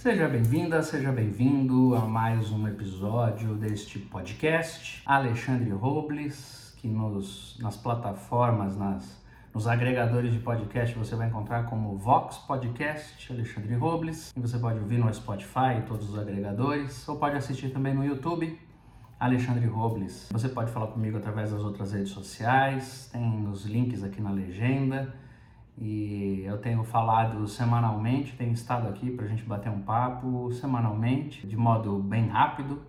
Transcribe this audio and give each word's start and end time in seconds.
Seja 0.00 0.26
bem-vinda, 0.26 0.82
seja 0.82 1.12
bem-vindo 1.12 1.94
a 1.94 2.06
mais 2.06 2.50
um 2.50 2.66
episódio 2.66 3.54
deste 3.54 3.98
podcast. 3.98 5.02
Alexandre 5.04 5.68
Robles, 5.72 6.74
que 6.78 6.88
nos, 6.88 7.58
nas 7.60 7.76
plataformas, 7.76 8.78
nas, 8.78 9.22
nos 9.52 9.66
agregadores 9.66 10.32
de 10.32 10.38
podcast 10.38 10.98
você 10.98 11.14
vai 11.14 11.28
encontrar 11.28 11.64
como 11.64 11.98
Vox 11.98 12.38
Podcast, 12.38 13.30
Alexandre 13.30 13.74
Robles. 13.74 14.32
E 14.34 14.40
você 14.40 14.58
pode 14.58 14.78
ouvir 14.78 14.96
no 14.96 15.12
Spotify, 15.12 15.82
todos 15.86 16.08
os 16.08 16.18
agregadores, 16.18 17.06
ou 17.06 17.18
pode 17.18 17.36
assistir 17.36 17.68
também 17.68 17.92
no 17.92 18.02
YouTube, 18.02 18.58
Alexandre 19.18 19.66
Robles. 19.66 20.30
Você 20.32 20.48
pode 20.48 20.72
falar 20.72 20.86
comigo 20.86 21.18
através 21.18 21.50
das 21.50 21.62
outras 21.62 21.92
redes 21.92 22.12
sociais, 22.12 23.10
tem 23.12 23.46
os 23.46 23.66
links 23.66 24.02
aqui 24.02 24.22
na 24.22 24.30
legenda 24.30 25.12
e 25.78 26.42
eu 26.44 26.58
tenho 26.58 26.84
falado 26.84 27.46
semanalmente, 27.46 28.36
tenho 28.36 28.52
estado 28.52 28.88
aqui 28.88 29.10
para 29.10 29.24
a 29.24 29.28
gente 29.28 29.42
bater 29.42 29.70
um 29.70 29.80
papo 29.80 30.52
semanalmente, 30.52 31.46
de 31.46 31.56
modo 31.56 31.98
bem 31.98 32.28
rápido, 32.28 32.82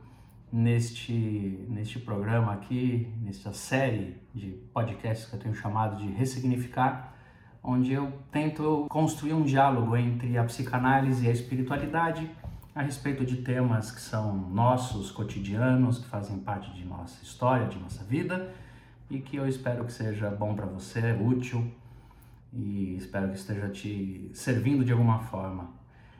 neste, 0.51 1.65
neste 1.69 1.99
programa 1.99 2.53
aqui, 2.53 3.07
nesta 3.21 3.53
série 3.53 4.17
de 4.33 4.49
podcasts 4.73 5.29
que 5.29 5.35
eu 5.35 5.39
tenho 5.39 5.55
chamado 5.55 5.97
de 5.97 6.11
Ressignificar, 6.11 7.15
onde 7.63 7.93
eu 7.93 8.11
tento 8.31 8.87
construir 8.89 9.33
um 9.33 9.43
diálogo 9.43 9.95
entre 9.95 10.37
a 10.37 10.43
psicanálise 10.43 11.25
e 11.25 11.29
a 11.29 11.31
espiritualidade 11.31 12.29
a 12.73 12.81
respeito 12.81 13.25
de 13.25 13.37
temas 13.37 13.91
que 13.91 14.01
são 14.01 14.35
nossos, 14.49 15.11
cotidianos, 15.11 15.99
que 15.99 16.07
fazem 16.07 16.39
parte 16.39 16.73
de 16.73 16.85
nossa 16.85 17.21
história, 17.23 17.67
de 17.67 17.77
nossa 17.77 18.03
vida 18.03 18.53
e 19.09 19.19
que 19.19 19.35
eu 19.35 19.47
espero 19.47 19.83
que 19.85 19.91
seja 19.91 20.29
bom 20.29 20.55
para 20.55 20.65
você, 20.65 21.13
útil 21.13 21.69
e 22.53 22.95
espero 22.95 23.29
que 23.29 23.37
esteja 23.37 23.69
te 23.69 24.29
servindo 24.33 24.83
de 24.83 24.91
alguma 24.91 25.19
forma. 25.19 25.69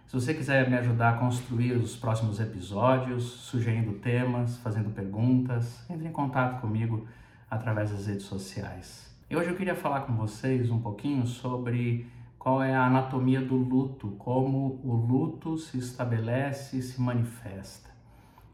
Se 0.08 0.14
você 0.14 0.34
quiser 0.34 0.70
me 0.70 0.76
ajudar 0.78 1.16
a 1.16 1.18
construir 1.18 1.74
os 1.74 1.96
próximos 1.96 2.40
episódios, 2.40 3.24
sugerindo 3.24 3.94
temas, 3.94 4.58
fazendo 4.58 4.90
perguntas, 4.90 5.86
entre 5.90 6.08
em 6.08 6.12
contato 6.12 6.60
comigo 6.60 7.08
através 7.50 7.92
das 7.92 8.08
redes 8.08 8.26
sociais. 8.26 9.10
E 9.30 9.36
hoje 9.36 9.50
eu 9.50 9.56
queria 9.56 9.76
falar 9.76 10.02
com 10.02 10.14
vocês 10.14 10.70
um 10.70 10.80
pouquinho 10.80 11.26
sobre 11.26 12.06
qual 12.38 12.62
é 12.62 12.76
a 12.76 12.86
anatomia 12.86 13.40
do 13.40 13.56
luto, 13.56 14.10
como 14.18 14.82
o 14.84 14.94
luto 14.94 15.58
se 15.58 15.78
estabelece 15.78 16.78
e 16.78 16.82
se 16.82 17.00
manifesta 17.00 17.92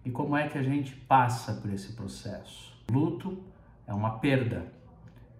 e 0.07 0.09
como 0.09 0.37
é 0.37 0.47
que 0.47 0.57
a 0.57 0.63
gente 0.63 0.95
passa 0.95 1.53
por 1.53 1.69
esse 1.71 1.91
processo. 1.91 2.73
Luto 2.89 3.43
é 3.85 3.93
uma 3.93 4.19
perda, 4.19 4.71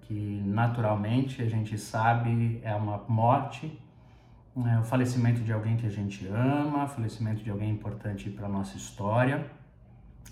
que 0.08 0.41
naturalmente 0.45 1.41
a 1.41 1.50
gente 1.50 1.77
sabe 1.77 2.61
é 2.63 2.73
uma 2.73 3.03
morte, 3.09 3.77
é 4.66 4.80
o 4.80 4.83
falecimento 4.83 5.41
de 5.41 5.52
alguém 5.52 5.75
que 5.75 5.86
a 5.86 5.89
gente 5.89 6.25
ama, 6.27 6.88
falecimento 6.88 7.44
de 7.44 7.50
alguém 7.52 7.69
importante 7.69 8.30
para 8.30 8.45
a 8.45 8.50
nossa 8.50 8.78
história, 8.78 9.45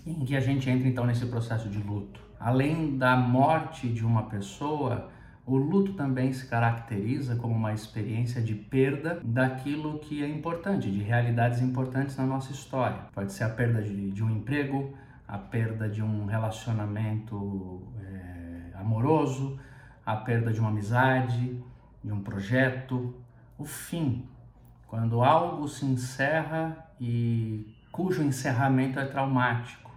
em 0.06 0.24
que 0.24 0.34
a 0.34 0.40
gente 0.40 0.68
entra 0.70 0.88
então 0.88 1.04
nesse 1.04 1.26
processo 1.26 1.68
de 1.68 1.78
luto. 1.78 2.20
Além 2.40 2.96
da 2.96 3.16
morte 3.16 3.86
de 3.88 4.04
uma 4.04 4.24
pessoa, 4.24 5.10
o 5.44 5.56
luto 5.56 5.92
também 5.92 6.32
se 6.32 6.46
caracteriza 6.46 7.36
como 7.36 7.54
uma 7.54 7.72
experiência 7.72 8.40
de 8.40 8.54
perda 8.54 9.20
daquilo 9.22 9.98
que 9.98 10.22
é 10.22 10.28
importante, 10.28 10.90
de 10.90 11.02
realidades 11.02 11.60
importantes 11.60 12.16
na 12.16 12.24
nossa 12.24 12.50
história. 12.50 12.96
Pode 13.14 13.32
ser 13.32 13.44
a 13.44 13.50
perda 13.50 13.82
de, 13.82 14.10
de 14.10 14.24
um 14.24 14.30
emprego, 14.30 14.94
a 15.28 15.36
perda 15.36 15.88
de 15.88 16.02
um 16.02 16.24
relacionamento 16.24 17.82
amoroso, 18.80 19.58
a 20.04 20.16
perda 20.16 20.52
de 20.52 20.60
uma 20.60 20.68
amizade, 20.68 21.62
de 22.02 22.12
um 22.12 22.22
projeto, 22.22 23.14
o 23.58 23.64
fim, 23.64 24.28
quando 24.86 25.22
algo 25.22 25.66
se 25.66 25.84
encerra 25.84 26.86
e 27.00 27.74
cujo 27.90 28.22
encerramento 28.22 29.00
é 29.00 29.06
traumático, 29.06 29.90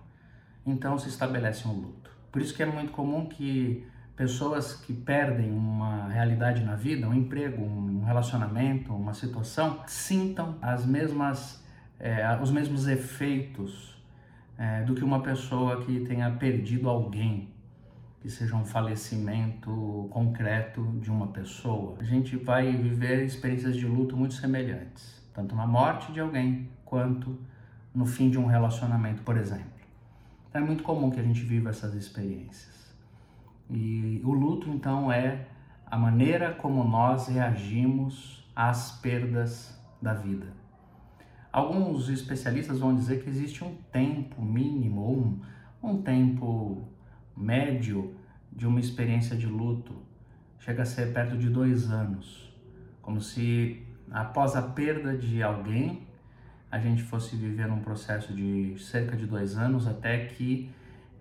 então 0.65 0.97
se 0.97 1.09
estabelece 1.09 1.67
um 1.67 1.73
luto. 1.73 2.09
Por 2.31 2.41
isso 2.41 2.55
que 2.55 2.63
é 2.63 2.65
muito 2.65 2.91
comum 2.91 3.27
que 3.27 3.85
pessoas 4.15 4.73
que 4.73 4.93
perdem 4.93 5.51
uma 5.51 6.07
realidade 6.07 6.63
na 6.63 6.75
vida, 6.75 7.07
um 7.07 7.13
emprego, 7.13 7.63
um 7.63 8.03
relacionamento, 8.03 8.93
uma 8.93 9.13
situação, 9.13 9.81
sintam 9.87 10.57
as 10.61 10.85
mesmas, 10.85 11.63
é, 11.99 12.37
os 12.41 12.51
mesmos 12.51 12.87
efeitos 12.87 13.97
é, 14.57 14.83
do 14.83 14.93
que 14.93 15.03
uma 15.03 15.21
pessoa 15.21 15.81
que 15.85 16.01
tenha 16.01 16.29
perdido 16.31 16.89
alguém 16.89 17.53
que 18.21 18.29
seja 18.29 18.55
um 18.55 18.65
falecimento 18.65 20.07
concreto 20.11 20.83
de 20.99 21.09
uma 21.09 21.27
pessoa. 21.27 21.97
A 21.99 22.03
gente 22.03 22.35
vai 22.35 22.71
viver 22.75 23.23
experiências 23.23 23.75
de 23.75 23.85
luto 23.85 24.15
muito 24.17 24.33
semelhantes, 24.33 25.23
tanto 25.33 25.55
na 25.55 25.65
morte 25.65 26.11
de 26.11 26.19
alguém 26.19 26.69
quanto 26.83 27.39
no 27.93 28.05
fim 28.05 28.29
de 28.29 28.37
um 28.37 28.45
relacionamento, 28.45 29.23
por 29.23 29.37
exemplo. 29.37 29.79
Então, 30.49 30.61
é 30.61 30.65
muito 30.65 30.83
comum 30.83 31.09
que 31.09 31.19
a 31.19 31.23
gente 31.23 31.41
viva 31.41 31.69
essas 31.69 31.93
experiências. 31.93 32.93
E 33.69 34.21
o 34.25 34.33
luto, 34.33 34.69
então, 34.69 35.11
é 35.11 35.47
a 35.85 35.97
maneira 35.97 36.53
como 36.53 36.83
nós 36.83 37.27
reagimos 37.27 38.47
às 38.55 38.99
perdas 38.99 39.79
da 40.01 40.13
vida. 40.13 40.47
Alguns 41.51 42.09
especialistas 42.09 42.79
vão 42.79 42.95
dizer 42.95 43.23
que 43.23 43.29
existe 43.29 43.63
um 43.63 43.75
tempo 43.91 44.41
mínimo, 44.41 45.11
um, 45.81 45.89
um 45.89 46.01
tempo 46.01 46.87
médio 47.39 48.15
de 48.51 48.67
uma 48.67 48.79
experiência 48.79 49.35
de 49.35 49.47
luto 49.47 49.95
chega 50.59 50.83
a 50.83 50.85
ser 50.85 51.13
perto 51.13 51.37
de 51.37 51.49
dois 51.49 51.89
anos, 51.89 52.53
como 53.01 53.21
se 53.21 53.81
após 54.11 54.55
a 54.55 54.61
perda 54.61 55.17
de 55.17 55.41
alguém 55.41 56.07
a 56.71 56.77
gente 56.77 57.01
fosse 57.01 57.35
viver 57.35 57.71
um 57.71 57.79
processo 57.79 58.33
de 58.33 58.75
cerca 58.77 59.15
de 59.15 59.25
dois 59.25 59.57
anos 59.57 59.87
até 59.87 60.25
que 60.25 60.69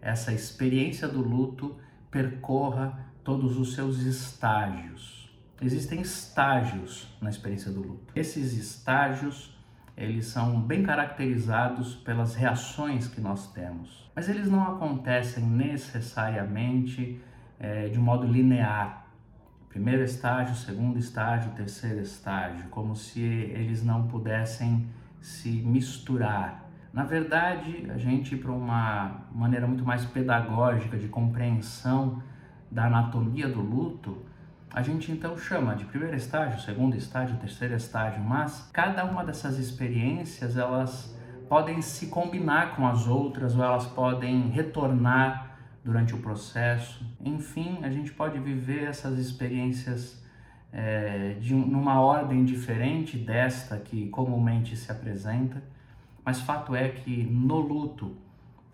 essa 0.01 0.33
experiência 0.33 1.09
do 1.09 1.21
luto 1.21 1.77
percorra 2.11 3.07
todos 3.25 3.57
os 3.57 3.75
seus 3.75 4.01
estágios. 4.01 5.31
Existem 5.61 6.01
estágios 6.01 7.09
na 7.21 7.31
experiência 7.31 7.71
do 7.71 7.81
luto. 7.81 8.13
Esses 8.15 8.57
estágios 8.57 9.58
eles 9.99 10.27
são 10.27 10.61
bem 10.61 10.85
caracterizados 10.85 11.97
pelas 11.97 12.37
reações 12.37 13.09
que 13.09 13.21
nós 13.21 13.53
temos, 13.53 14.09
mas 14.15 14.29
eles 14.29 14.49
não 14.49 14.63
acontecem 14.63 15.45
necessariamente 15.45 17.21
é, 17.59 17.89
de 17.89 17.99
modo 17.99 18.25
linear. 18.25 19.07
Primeiro 19.69 20.05
estágio, 20.05 20.55
segundo 20.55 20.99
estágio, 20.99 21.51
terceiro 21.51 22.01
estágio, 22.01 22.69
como 22.71 22.95
se 22.95 23.21
eles 23.21 23.85
não 23.85 24.07
pudessem 24.07 24.89
se 25.21 25.51
misturar. 25.51 26.71
Na 26.93 27.03
verdade, 27.03 27.91
a 27.91 27.99
gente 27.99 28.37
para 28.37 28.53
uma 28.53 29.27
maneira 29.33 29.67
muito 29.67 29.85
mais 29.85 30.05
pedagógica 30.05 30.97
de 30.97 31.09
compreensão 31.09 32.23
da 32.71 32.87
anatomia 32.87 33.49
do 33.49 33.61
luto, 33.61 34.25
a 34.73 34.83
gente 34.83 35.11
então 35.11 35.37
chama 35.37 35.75
de 35.75 35.85
primeiro 35.85 36.17
estágio, 36.17 36.61
segundo 36.61 36.97
estágio, 36.97 37.37
terceiro 37.39 37.75
estágio, 37.75 38.23
mas 38.23 38.69
cada 38.73 39.05
uma 39.05 39.25
dessas 39.25 39.59
experiências 39.59 40.57
elas 40.57 41.17
podem 41.49 41.81
se 41.81 42.09
combinar 42.09 42.77
com 42.77 42.87
as 42.87 43.07
outras 43.07 43.57
ou 43.57 43.65
elas 43.65 43.87
podem 43.87 44.49
retornar 44.49 45.57
durante 45.83 46.15
o 46.15 46.19
processo. 46.19 47.05
Enfim, 47.25 47.79
a 47.83 47.91
gente 47.91 48.13
pode 48.13 48.39
viver 48.39 48.85
essas 48.85 49.19
experiências 49.19 50.23
é, 50.71 51.37
de 51.41 51.55
numa 51.55 52.01
ordem 52.01 52.45
diferente 52.45 53.17
desta 53.17 53.79
que 53.79 54.09
comumente 54.11 54.77
se 54.77 54.93
apresenta, 54.93 55.63
mas 56.23 56.41
fato 56.41 56.75
é 56.75 56.91
que 56.91 57.25
no 57.25 57.59
luto 57.59 58.17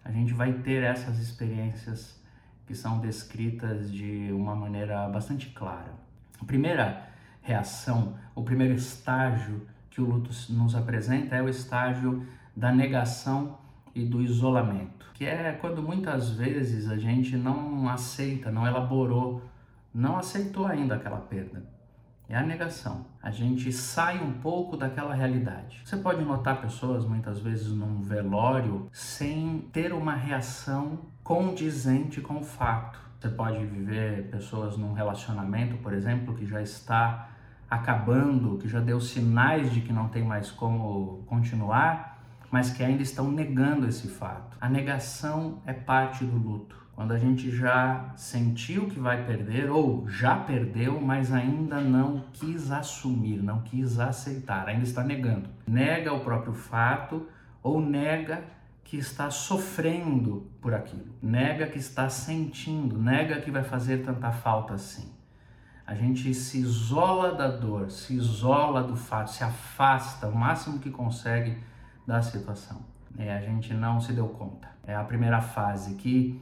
a 0.05 0.11
gente 0.11 0.35
vai 0.35 0.53
ter 0.55 0.83
essas 0.83 1.21
experiências 1.21 2.21
que 2.67 2.75
são 2.75 3.01
descritas 3.01 3.93
de 3.93 4.31
uma 4.33 4.55
maneira 4.55 5.09
bastante 5.09 5.51
clara. 5.51 5.93
A 6.41 6.45
primeira 6.45 7.09
reação, 7.43 8.15
o 8.35 8.43
primeiro 8.43 8.75
estágio 8.75 9.67
que 9.91 10.01
o 10.01 10.05
luto 10.05 10.31
nos 10.51 10.75
apresenta 10.75 11.37
é 11.37 11.43
o 11.43 11.49
estágio 11.49 12.27
da 12.57 12.73
negação 12.73 13.59
e 13.95 14.05
do 14.05 14.21
isolamento, 14.21 15.11
que 15.15 15.25
é 15.25 15.53
quando 15.53 15.83
muitas 15.83 16.31
vezes 16.31 16.91
a 16.91 16.97
gente 16.97 17.37
não 17.37 17.89
aceita, 17.89 18.51
não 18.51 18.67
elaborou, 18.67 19.43
não 19.93 20.17
aceitou 20.17 20.67
ainda 20.67 20.97
aquela 20.97 21.19
perda. 21.19 21.63
É 22.29 22.37
a 22.37 22.43
negação. 22.43 23.05
A 23.23 23.31
gente 23.31 23.71
sai 23.71 24.19
um 24.19 24.33
pouco 24.33 24.77
daquela 24.77 25.15
realidade. 25.15 25.83
Você 25.85 25.97
pode 25.99 26.25
notar 26.25 26.61
pessoas 26.61 27.05
muitas 27.05 27.39
vezes 27.39 27.71
num 27.71 28.01
velório 28.01 28.89
sem 28.91 29.69
ter 29.73 29.93
uma 29.93 30.15
reação 30.15 31.01
condizente 31.25 32.21
com 32.21 32.41
o 32.41 32.45
fato. 32.45 33.01
Você 33.19 33.31
pode 33.31 33.65
viver 33.65 34.29
pessoas 34.31 34.77
num 34.77 34.93
relacionamento, 34.93 35.77
por 35.79 35.95
exemplo, 35.95 36.35
que 36.35 36.47
já 36.47 36.61
está 36.61 37.31
acabando, 37.71 38.59
que 38.59 38.69
já 38.69 38.79
deu 38.79 39.01
sinais 39.01 39.73
de 39.73 39.81
que 39.81 39.93
não 39.93 40.09
tem 40.09 40.23
mais 40.23 40.51
como 40.51 41.25
continuar, 41.27 42.23
mas 42.51 42.71
que 42.71 42.85
ainda 42.85 43.03
estão 43.03 43.31
negando 43.33 43.89
esse 43.89 44.07
fato. 44.07 44.59
A 44.61 44.69
negação 44.69 45.63
é 45.65 45.73
parte 45.73 46.25
do 46.25 46.37
luto. 46.37 46.85
quando 46.95 47.11
a 47.11 47.19
gente 47.19 47.51
já 47.51 48.13
sentiu 48.15 48.87
que 48.87 49.01
vai 49.01 49.25
perder 49.27 49.69
ou 49.69 50.09
já 50.09 50.37
perdeu, 50.37 51.01
mas 51.01 51.33
ainda 51.33 51.81
não 51.81 52.23
quis 52.33 52.71
assumir, 52.71 53.43
não 53.43 53.63
quis 53.63 53.99
aceitar, 53.99 54.69
ainda 54.69 54.85
está 54.85 55.03
negando. 55.03 55.49
Nega 55.67 56.13
o 56.13 56.21
próprio 56.21 56.53
fato 56.53 57.27
ou 57.61 57.81
nega 57.81 58.45
que 58.85 58.99
está 58.99 59.31
sofrendo 59.31 60.51
por 60.61 60.75
aquilo, 60.75 61.07
nega 61.23 61.67
que 61.67 61.79
está 61.79 62.09
sentindo, 62.09 62.99
nega 62.99 63.41
que 63.41 63.51
vai 63.51 63.65
fazer 63.65 64.05
tanta 64.05 64.31
falta 64.31 64.75
assim. 64.75 65.13
A 65.87 65.95
gente 65.95 66.33
se 66.33 66.59
isola 66.59 67.35
da 67.35 67.49
dor, 67.49 67.91
se 67.91 68.15
isola 68.15 68.83
do 68.83 68.97
fato, 68.97 69.31
se 69.31 69.43
afasta 69.43 70.29
o 70.29 70.35
máximo 70.35 70.79
que 70.79 70.91
consegue 70.91 71.59
da 72.07 72.23
situação. 72.23 72.83
É, 73.19 73.35
a 73.35 73.41
gente 73.41 73.73
não 73.75 74.01
se 74.01 74.13
deu 74.13 74.29
conta. 74.29 74.69
É 74.87 74.95
a 74.95 75.05
primeira 75.05 75.41
fase 75.41 75.95
que 75.95 76.41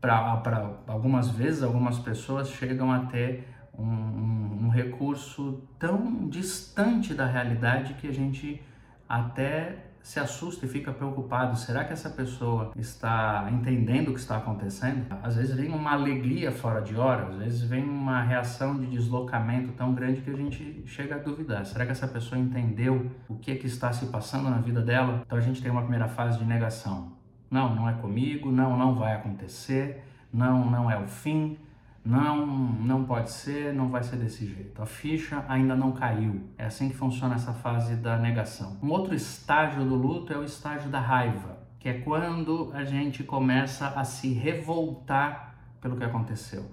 para 0.00 0.72
algumas 0.86 1.30
vezes, 1.30 1.62
algumas 1.62 1.98
pessoas 1.98 2.50
chegam 2.50 2.90
a 2.90 3.00
ter 3.00 3.46
um, 3.78 3.84
um, 3.84 4.58
um, 4.64 4.68
recurso 4.68 5.62
tão 5.78 6.28
distante 6.28 7.12
da 7.12 7.26
realidade 7.26 7.94
que 7.94 8.08
a 8.08 8.12
gente 8.12 8.62
até 9.08 9.89
se 10.02 10.18
assusta 10.18 10.66
e 10.66 10.68
fica 10.68 10.92
preocupado. 10.92 11.56
Será 11.56 11.84
que 11.84 11.92
essa 11.92 12.10
pessoa 12.10 12.72
está 12.76 13.48
entendendo 13.52 14.08
o 14.08 14.14
que 14.14 14.20
está 14.20 14.36
acontecendo? 14.36 15.06
Às 15.22 15.36
vezes 15.36 15.54
vem 15.54 15.70
uma 15.70 15.92
alegria 15.92 16.50
fora 16.52 16.80
de 16.80 16.96
hora, 16.96 17.28
às 17.28 17.36
vezes 17.36 17.62
vem 17.62 17.84
uma 17.84 18.22
reação 18.22 18.78
de 18.78 18.86
deslocamento 18.86 19.72
tão 19.72 19.94
grande 19.94 20.20
que 20.20 20.30
a 20.30 20.36
gente 20.36 20.82
chega 20.86 21.16
a 21.16 21.18
duvidar. 21.18 21.64
Será 21.66 21.84
que 21.84 21.92
essa 21.92 22.08
pessoa 22.08 22.40
entendeu 22.40 23.10
o 23.28 23.36
que, 23.36 23.50
é 23.50 23.56
que 23.56 23.66
está 23.66 23.92
se 23.92 24.06
passando 24.06 24.48
na 24.48 24.58
vida 24.58 24.80
dela? 24.80 25.22
Então 25.24 25.38
a 25.38 25.40
gente 25.40 25.62
tem 25.62 25.70
uma 25.70 25.82
primeira 25.82 26.08
fase 26.08 26.38
de 26.38 26.44
negação. 26.44 27.12
Não, 27.50 27.74
não 27.74 27.88
é 27.88 27.92
comigo, 27.94 28.50
não, 28.50 28.76
não 28.76 28.94
vai 28.94 29.14
acontecer, 29.14 30.04
não, 30.32 30.70
não 30.70 30.90
é 30.90 30.96
o 30.98 31.08
fim, 31.08 31.58
não, 32.04 32.46
não 32.46 33.04
pode 33.04 33.30
ser, 33.30 33.74
não 33.74 33.88
vai 33.88 34.02
ser 34.02 34.16
desse 34.16 34.46
jeito. 34.46 34.80
A 34.80 34.86
ficha 34.86 35.44
ainda 35.48 35.76
não 35.76 35.92
caiu. 35.92 36.48
É 36.56 36.64
assim 36.64 36.88
que 36.88 36.96
funciona 36.96 37.34
essa 37.34 37.52
fase 37.52 37.96
da 37.96 38.16
negação. 38.16 38.78
Um 38.82 38.90
outro 38.90 39.14
estágio 39.14 39.84
do 39.84 39.94
luto 39.94 40.32
é 40.32 40.38
o 40.38 40.44
estágio 40.44 40.90
da 40.90 40.98
raiva, 40.98 41.58
que 41.78 41.88
é 41.88 41.94
quando 41.94 42.70
a 42.72 42.84
gente 42.84 43.22
começa 43.22 43.88
a 43.88 44.04
se 44.04 44.32
revoltar 44.32 45.54
pelo 45.80 45.96
que 45.96 46.04
aconteceu. 46.04 46.70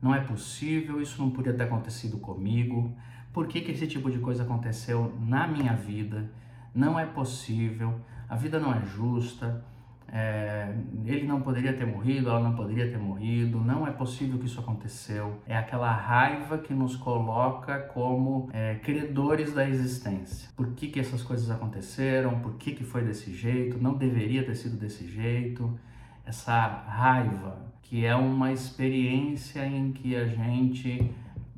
Não 0.00 0.14
é 0.14 0.20
possível, 0.20 1.00
isso 1.00 1.22
não 1.22 1.30
podia 1.30 1.54
ter 1.54 1.62
acontecido 1.62 2.18
comigo. 2.18 2.94
Por 3.32 3.46
que, 3.46 3.62
que 3.62 3.70
esse 3.70 3.86
tipo 3.86 4.10
de 4.10 4.18
coisa 4.18 4.42
aconteceu 4.42 5.16
na 5.20 5.46
minha 5.46 5.74
vida? 5.74 6.30
Não 6.74 6.98
é 6.98 7.06
possível, 7.06 8.00
a 8.28 8.36
vida 8.36 8.58
não 8.58 8.74
é 8.74 8.84
justa, 8.84 9.64
é, 10.10 10.74
ele 11.04 11.26
não 11.26 11.40
poderia 11.40 11.72
ter 11.72 11.86
morrido, 11.86 12.28
ela 12.28 12.40
não 12.40 12.54
poderia 12.54 12.90
ter 12.90 12.98
morrido, 12.98 13.58
não 13.60 13.86
é 13.86 13.90
possível 13.90 14.38
que 14.38 14.46
isso 14.46 14.60
aconteceu. 14.60 15.40
É 15.46 15.56
aquela 15.56 15.90
raiva 15.90 16.58
que 16.58 16.72
nos 16.74 16.96
coloca 16.96 17.78
como 17.78 18.48
é, 18.52 18.74
credores 18.76 19.52
da 19.54 19.68
existência. 19.68 20.50
Por 20.56 20.68
que, 20.74 20.88
que 20.88 21.00
essas 21.00 21.22
coisas 21.22 21.50
aconteceram? 21.50 22.40
Por 22.40 22.54
que, 22.54 22.72
que 22.72 22.84
foi 22.84 23.02
desse 23.02 23.32
jeito? 23.34 23.82
Não 23.82 23.94
deveria 23.94 24.44
ter 24.44 24.54
sido 24.54 24.76
desse 24.76 25.06
jeito. 25.06 25.78
Essa 26.24 26.66
raiva, 26.86 27.56
que 27.82 28.04
é 28.04 28.14
uma 28.14 28.52
experiência 28.52 29.66
em 29.66 29.92
que 29.92 30.14
a 30.14 30.26
gente 30.26 31.10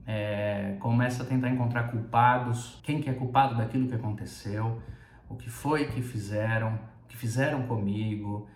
é, 0.06 0.76
começa 0.80 1.22
a 1.22 1.26
tentar 1.26 1.50
encontrar 1.50 1.84
culpados, 1.84 2.80
quem 2.82 3.00
que 3.00 3.08
é 3.08 3.12
culpado 3.12 3.56
daquilo 3.56 3.88
que 3.88 3.94
aconteceu, 3.94 4.80
o 5.28 5.34
que 5.34 5.50
foi 5.50 5.86
que 5.86 6.02
fizeram, 6.02 6.78
que 7.14 7.16
fizeram 7.16 7.62
comigo, 7.62 8.48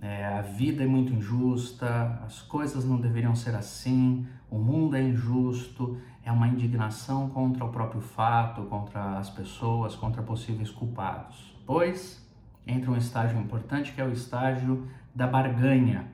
é, 0.00 0.24
a 0.24 0.40
vida 0.40 0.84
é 0.84 0.86
muito 0.86 1.12
injusta, 1.12 2.20
as 2.24 2.40
coisas 2.42 2.84
não 2.84 3.00
deveriam 3.00 3.34
ser 3.34 3.56
assim, 3.56 4.24
o 4.48 4.56
mundo 4.56 4.96
é 4.96 5.02
injusto, 5.02 5.98
é 6.24 6.30
uma 6.30 6.46
indignação 6.46 7.28
contra 7.28 7.64
o 7.64 7.70
próprio 7.70 8.00
fato, 8.00 8.62
contra 8.66 9.18
as 9.18 9.28
pessoas, 9.28 9.96
contra 9.96 10.22
possíveis 10.22 10.70
culpados. 10.70 11.56
Pois 11.66 12.24
entra 12.64 12.90
um 12.90 12.96
estágio 12.96 13.38
importante 13.38 13.92
que 13.92 14.00
é 14.00 14.04
o 14.04 14.12
estágio 14.12 14.86
da 15.12 15.26
barganha, 15.26 16.06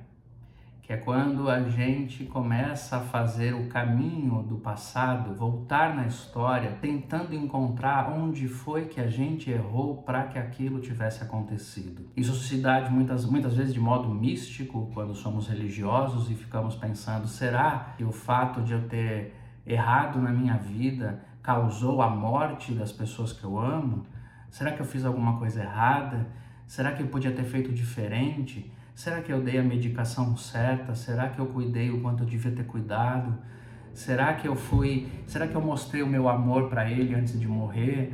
que 0.90 0.94
é 0.94 0.96
quando 0.96 1.48
a 1.48 1.62
gente 1.68 2.24
começa 2.24 2.96
a 2.96 3.00
fazer 3.00 3.54
o 3.54 3.68
caminho 3.68 4.42
do 4.42 4.56
passado, 4.56 5.32
voltar 5.36 5.94
na 5.94 6.04
história, 6.08 6.78
tentando 6.80 7.32
encontrar 7.32 8.10
onde 8.10 8.48
foi 8.48 8.86
que 8.86 9.00
a 9.00 9.06
gente 9.06 9.48
errou 9.52 10.02
para 10.02 10.24
que 10.24 10.36
aquilo 10.36 10.80
tivesse 10.80 11.22
acontecido. 11.22 12.10
Isso 12.16 12.34
se 12.34 12.56
dá 12.56 12.90
muitas, 12.90 13.24
muitas 13.24 13.54
vezes 13.54 13.72
de 13.72 13.78
modo 13.78 14.12
místico, 14.12 14.90
quando 14.92 15.14
somos 15.14 15.46
religiosos 15.46 16.28
e 16.28 16.34
ficamos 16.34 16.74
pensando: 16.74 17.28
será 17.28 17.94
que 17.96 18.02
o 18.02 18.10
fato 18.10 18.60
de 18.60 18.72
eu 18.72 18.88
ter 18.88 19.32
errado 19.64 20.20
na 20.20 20.32
minha 20.32 20.56
vida 20.56 21.24
causou 21.40 22.02
a 22.02 22.10
morte 22.10 22.72
das 22.72 22.90
pessoas 22.90 23.32
que 23.32 23.44
eu 23.44 23.56
amo? 23.56 24.04
Será 24.50 24.72
que 24.72 24.80
eu 24.80 24.86
fiz 24.86 25.04
alguma 25.04 25.38
coisa 25.38 25.62
errada? 25.62 26.26
Será 26.66 26.90
que 26.90 27.00
eu 27.00 27.06
podia 27.06 27.30
ter 27.30 27.44
feito 27.44 27.72
diferente? 27.72 28.72
Será 29.00 29.22
que 29.22 29.32
eu 29.32 29.40
dei 29.40 29.58
a 29.58 29.62
medicação 29.62 30.36
certa? 30.36 30.94
Será 30.94 31.30
que 31.30 31.38
eu 31.38 31.46
cuidei 31.46 31.90
o 31.90 32.02
quanto 32.02 32.22
eu 32.22 32.26
devia 32.26 32.52
ter 32.52 32.66
cuidado? 32.66 33.34
Será 33.94 34.34
que 34.34 34.46
eu 34.46 34.54
fui, 34.54 35.08
será 35.26 35.48
que 35.48 35.54
eu 35.54 35.60
mostrei 35.62 36.02
o 36.02 36.06
meu 36.06 36.28
amor 36.28 36.68
para 36.68 36.90
ele 36.90 37.14
antes 37.14 37.40
de 37.40 37.48
morrer? 37.48 38.12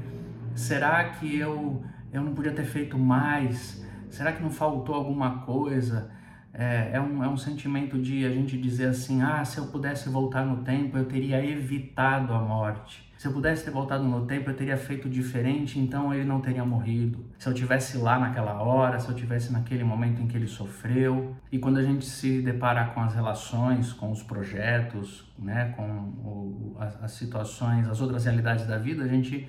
Será 0.54 1.02
que 1.08 1.36
eu 1.36 1.82
eu 2.12 2.22
não 2.22 2.34
podia 2.34 2.52
ter 2.52 2.64
feito 2.64 2.96
mais? 2.96 3.84
Será 4.08 4.30
que 4.30 4.40
não 4.40 4.48
faltou 4.48 4.94
alguma 4.94 5.40
coisa? 5.40 6.08
É, 6.54 6.90
é, 6.92 7.00
um, 7.00 7.24
é 7.24 7.28
um 7.28 7.36
sentimento 7.36 7.98
de 7.98 8.24
a 8.24 8.30
gente 8.30 8.56
dizer 8.56 8.90
assim: 8.90 9.22
ah, 9.22 9.44
se 9.44 9.58
eu 9.58 9.66
pudesse 9.66 10.08
voltar 10.08 10.46
no 10.46 10.58
tempo, 10.62 10.96
eu 10.96 11.06
teria 11.06 11.44
evitado 11.44 12.32
a 12.32 12.38
morte. 12.38 13.05
Se 13.18 13.26
eu 13.26 13.32
pudesse 13.32 13.64
ter 13.64 13.70
voltado 13.70 14.04
no 14.04 14.26
tempo, 14.26 14.50
eu 14.50 14.54
teria 14.54 14.76
feito 14.76 15.08
diferente, 15.08 15.78
então 15.78 16.12
ele 16.12 16.24
não 16.24 16.38
teria 16.38 16.64
morrido. 16.64 17.24
Se 17.38 17.48
eu 17.48 17.54
tivesse 17.54 17.96
lá 17.96 18.18
naquela 18.18 18.60
hora, 18.62 18.98
se 18.98 19.08
eu 19.08 19.14
tivesse 19.14 19.50
naquele 19.50 19.82
momento 19.82 20.20
em 20.20 20.26
que 20.26 20.36
ele 20.36 20.46
sofreu. 20.46 21.34
E 21.50 21.58
quando 21.58 21.78
a 21.78 21.82
gente 21.82 22.04
se 22.04 22.42
depara 22.42 22.84
com 22.88 23.00
as 23.00 23.14
relações, 23.14 23.90
com 23.92 24.12
os 24.12 24.22
projetos, 24.22 25.32
né, 25.38 25.72
com 25.74 25.82
o, 25.82 26.76
as, 26.78 27.02
as 27.04 27.12
situações, 27.12 27.88
as 27.88 28.02
outras 28.02 28.26
realidades 28.26 28.66
da 28.66 28.76
vida, 28.76 29.02
a 29.04 29.08
gente 29.08 29.48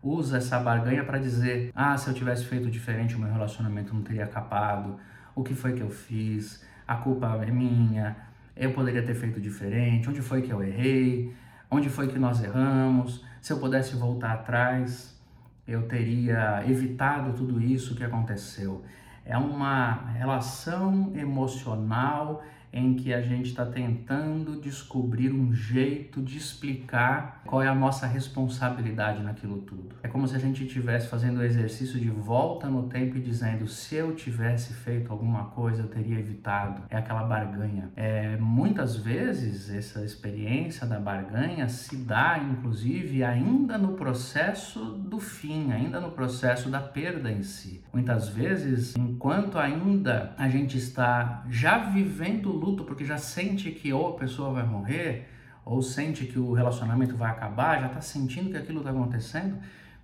usa 0.00 0.36
essa 0.36 0.60
barganha 0.60 1.02
para 1.02 1.18
dizer: 1.18 1.72
ah, 1.74 1.96
se 1.96 2.08
eu 2.08 2.14
tivesse 2.14 2.44
feito 2.44 2.70
diferente, 2.70 3.16
o 3.16 3.18
meu 3.18 3.32
relacionamento 3.32 3.92
não 3.92 4.02
teria 4.02 4.24
acabado. 4.24 4.96
O 5.34 5.42
que 5.42 5.54
foi 5.54 5.72
que 5.72 5.82
eu 5.82 5.90
fiz? 5.90 6.64
A 6.86 6.94
culpa 6.94 7.26
é 7.42 7.50
minha. 7.50 8.16
Eu 8.56 8.72
poderia 8.72 9.02
ter 9.02 9.14
feito 9.14 9.40
diferente. 9.40 10.08
Onde 10.08 10.22
foi 10.22 10.42
que 10.42 10.52
eu 10.52 10.62
errei? 10.62 11.34
Onde 11.70 11.88
foi 11.88 12.08
que 12.08 12.18
nós 12.18 12.42
erramos. 12.42 13.24
Se 13.40 13.52
eu 13.52 13.58
pudesse 13.58 13.96
voltar 13.96 14.32
atrás, 14.32 15.18
eu 15.66 15.86
teria 15.86 16.62
evitado 16.66 17.32
tudo 17.34 17.60
isso 17.60 17.94
que 17.94 18.04
aconteceu. 18.04 18.82
É 19.24 19.36
uma 19.36 20.10
relação 20.12 21.12
emocional 21.14 22.42
em 22.72 22.94
que 22.94 23.12
a 23.12 23.20
gente 23.20 23.46
está 23.46 23.64
tentando 23.64 24.60
descobrir 24.60 25.32
um 25.32 25.52
jeito 25.52 26.20
de 26.22 26.36
explicar 26.36 27.42
qual 27.46 27.62
é 27.62 27.68
a 27.68 27.74
nossa 27.74 28.06
responsabilidade 28.06 29.22
naquilo 29.22 29.58
tudo. 29.58 29.96
É 30.02 30.08
como 30.08 30.26
se 30.28 30.36
a 30.36 30.38
gente 30.38 30.64
estivesse 30.64 31.08
fazendo 31.08 31.38
o 31.38 31.42
exercício 31.42 31.98
de 31.98 32.10
volta 32.10 32.68
no 32.68 32.84
tempo 32.84 33.16
e 33.16 33.20
dizendo: 33.20 33.66
se 33.66 33.94
eu 33.94 34.14
tivesse 34.14 34.74
feito 34.74 35.12
alguma 35.12 35.46
coisa, 35.46 35.82
eu 35.82 35.88
teria 35.88 36.18
evitado. 36.18 36.82
É 36.90 36.96
aquela 36.96 37.22
barganha. 37.22 37.90
É, 37.96 38.36
muitas 38.36 38.96
vezes 38.96 39.70
essa 39.70 40.04
experiência 40.04 40.86
da 40.86 41.00
barganha 41.00 41.68
se 41.68 41.96
dá, 41.96 42.38
inclusive, 42.38 43.24
ainda 43.24 43.78
no 43.78 43.94
processo 43.94 44.84
do 44.84 45.18
fim, 45.18 45.72
ainda 45.72 46.00
no 46.00 46.10
processo 46.10 46.68
da 46.68 46.80
perda 46.80 47.30
em 47.30 47.42
si. 47.42 47.82
Muitas 47.92 48.28
vezes, 48.28 48.96
enquanto 48.96 49.58
ainda 49.58 50.34
a 50.36 50.48
gente 50.48 50.76
está 50.76 51.44
já 51.48 51.78
vivendo 51.78 52.58
luto 52.68 52.84
porque 52.84 53.04
já 53.04 53.18
sente 53.18 53.70
que 53.70 53.92
ou 53.92 54.10
a 54.10 54.18
pessoa 54.18 54.52
vai 54.52 54.64
morrer, 54.64 55.28
ou 55.64 55.82
sente 55.82 56.24
que 56.24 56.38
o 56.38 56.52
relacionamento 56.52 57.16
vai 57.16 57.30
acabar, 57.30 57.80
já 57.80 57.86
está 57.86 58.00
sentindo 58.00 58.50
que 58.50 58.56
aquilo 58.56 58.78
está 58.78 58.90
acontecendo, 58.90 59.58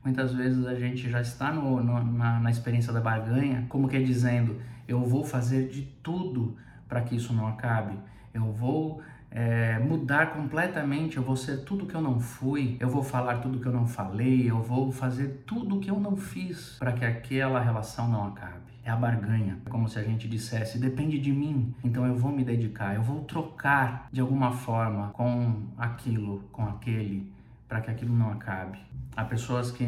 muitas 0.04 0.32
vezes 0.34 0.66
a 0.66 0.74
gente 0.74 1.08
já 1.10 1.20
está 1.20 1.52
no, 1.52 1.82
no, 1.82 2.04
na, 2.04 2.40
na 2.40 2.50
experiência 2.50 2.92
da 2.92 3.00
barganha, 3.00 3.64
como 3.68 3.88
que 3.88 3.96
é 3.96 4.00
dizendo, 4.00 4.60
eu 4.86 5.00
vou 5.04 5.24
fazer 5.24 5.68
de 5.68 5.82
tudo 6.02 6.56
para 6.88 7.00
que 7.00 7.16
isso 7.16 7.32
não 7.32 7.46
acabe, 7.46 7.98
eu 8.32 8.52
vou 8.52 9.02
é, 9.30 9.78
mudar 9.78 10.34
completamente, 10.34 11.16
eu 11.16 11.22
vou 11.22 11.36
ser 11.36 11.64
tudo 11.64 11.86
que 11.86 11.94
eu 11.94 12.02
não 12.02 12.20
fui, 12.20 12.76
eu 12.78 12.88
vou 12.88 13.02
falar 13.02 13.38
tudo 13.38 13.58
que 13.58 13.66
eu 13.66 13.72
não 13.72 13.86
falei, 13.86 14.50
eu 14.50 14.62
vou 14.62 14.92
fazer 14.92 15.44
tudo 15.46 15.80
que 15.80 15.90
eu 15.90 15.98
não 15.98 16.16
fiz 16.16 16.76
para 16.78 16.92
que 16.92 17.04
aquela 17.04 17.60
relação 17.60 18.08
não 18.08 18.28
acabe. 18.28 18.73
É 18.84 18.90
a 18.90 18.96
barganha, 18.96 19.58
é 19.64 19.70
como 19.70 19.88
se 19.88 19.98
a 19.98 20.02
gente 20.02 20.28
dissesse: 20.28 20.78
depende 20.78 21.18
de 21.18 21.32
mim, 21.32 21.74
então 21.82 22.06
eu 22.06 22.16
vou 22.16 22.30
me 22.30 22.44
dedicar, 22.44 22.94
eu 22.94 23.02
vou 23.02 23.22
trocar 23.24 24.08
de 24.12 24.20
alguma 24.20 24.52
forma 24.52 25.08
com 25.14 25.62
aquilo, 25.78 26.44
com 26.52 26.66
aquele, 26.66 27.32
para 27.66 27.80
que 27.80 27.90
aquilo 27.90 28.14
não 28.14 28.30
acabe. 28.30 28.78
Há 29.16 29.24
pessoas 29.24 29.70
que, 29.70 29.86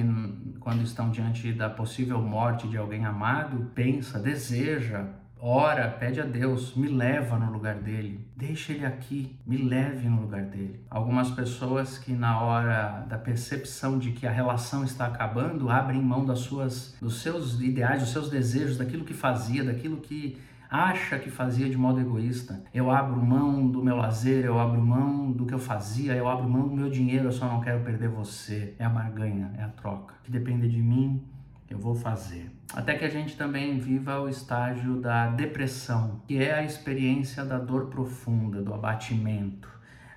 quando 0.61 0.83
estão 0.83 1.11
diante 1.11 1.53
da 1.53 1.69
possível 1.69 2.23
morte 2.23 2.67
de 2.69 2.79
alguém 2.79 3.05
amado, 3.05 3.71
pensa, 3.75 4.19
deseja 4.19 5.05
ora, 5.41 5.89
pede 5.89 6.21
a 6.21 6.25
Deus, 6.25 6.75
me 6.75 6.89
leva 6.89 7.39
no 7.39 7.53
lugar 7.53 7.77
dele, 7.77 8.27
deixa 8.37 8.73
ele 8.73 8.87
aqui, 8.87 9.37
me 9.47 9.57
leve 9.57 10.09
no 10.09 10.23
lugar 10.23 10.43
dele. 10.43 10.81
Algumas 10.91 11.31
pessoas 11.31 11.99
que 11.99 12.13
na 12.13 12.41
hora 12.41 13.05
da 13.09 13.19
percepção 13.19 13.99
de 13.99 14.13
que 14.13 14.27
a 14.27 14.31
relação 14.31 14.85
está 14.85 15.07
acabando, 15.07 15.71
abrem 15.71 16.01
mão 16.01 16.25
das 16.25 16.41
suas, 16.41 16.97
dos 17.01 17.21
seus 17.21 17.61
ideais, 17.61 18.01
dos 18.03 18.13
seus 18.13 18.31
desejos, 18.31 18.79
daquilo 18.79 19.05
que 19.05 19.15
fazia, 19.15 19.65
daquilo 19.65 19.99
que 19.99 20.39
acha 20.71 21.19
que 21.19 21.31
fazia 21.31 21.69
de 21.69 21.77
modo 21.77 22.01
egoísta. 22.01 22.63
Eu 22.73 22.91
abro 22.91 23.17
mão 23.25 23.67
do 23.67 23.83
meu 23.83 23.97
lazer, 23.97 24.45
eu 24.45 24.59
abro 24.59 24.81
mão 24.81 25.33
do 25.33 25.47
que 25.47 25.55
eu 25.55 25.59
fazia, 25.59 26.15
eu 26.15 26.29
abro 26.29 26.49
mão 26.49 26.69
do 26.69 26.75
meu 26.75 26.91
dinheiro, 26.91 27.27
eu 27.27 27.33
só 27.33 27.47
não 27.47 27.61
quero 27.61 27.83
perder 27.85 28.09
você. 28.09 28.75
É 28.79 28.85
a 28.85 28.89
barganha, 28.89 29.53
é 29.57 29.63
a 29.63 29.69
troca. 29.69 30.15
Que 30.25 30.31
depende 30.31 30.69
de 30.69 30.83
mim, 30.83 31.23
eu 31.69 31.79
vou 31.79 31.95
fazer. 31.95 32.51
Até 32.73 32.95
que 32.95 33.05
a 33.05 33.09
gente 33.09 33.37
também 33.37 33.79
viva 33.79 34.21
o 34.21 34.29
estágio 34.29 35.01
da 35.01 35.29
depressão, 35.29 36.23
que 36.27 36.39
é 36.39 36.55
a 36.55 36.63
experiência 36.63 37.45
da 37.45 37.59
dor 37.59 37.87
profunda, 37.87 38.63
do 38.63 38.73
abatimento, 38.73 39.69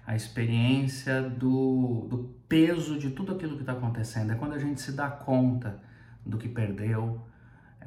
a 0.05 0.15
experiência 0.15 1.21
do, 1.21 2.07
do 2.09 2.17
peso 2.47 2.97
de 2.97 3.11
tudo 3.11 3.33
aquilo 3.33 3.55
que 3.55 3.61
está 3.61 3.73
acontecendo. 3.73 4.31
É 4.31 4.35
quando 4.35 4.53
a 4.53 4.59
gente 4.59 4.81
se 4.81 4.91
dá 4.91 5.09
conta 5.09 5.79
do 6.25 6.37
que 6.37 6.47
perdeu, 6.47 7.21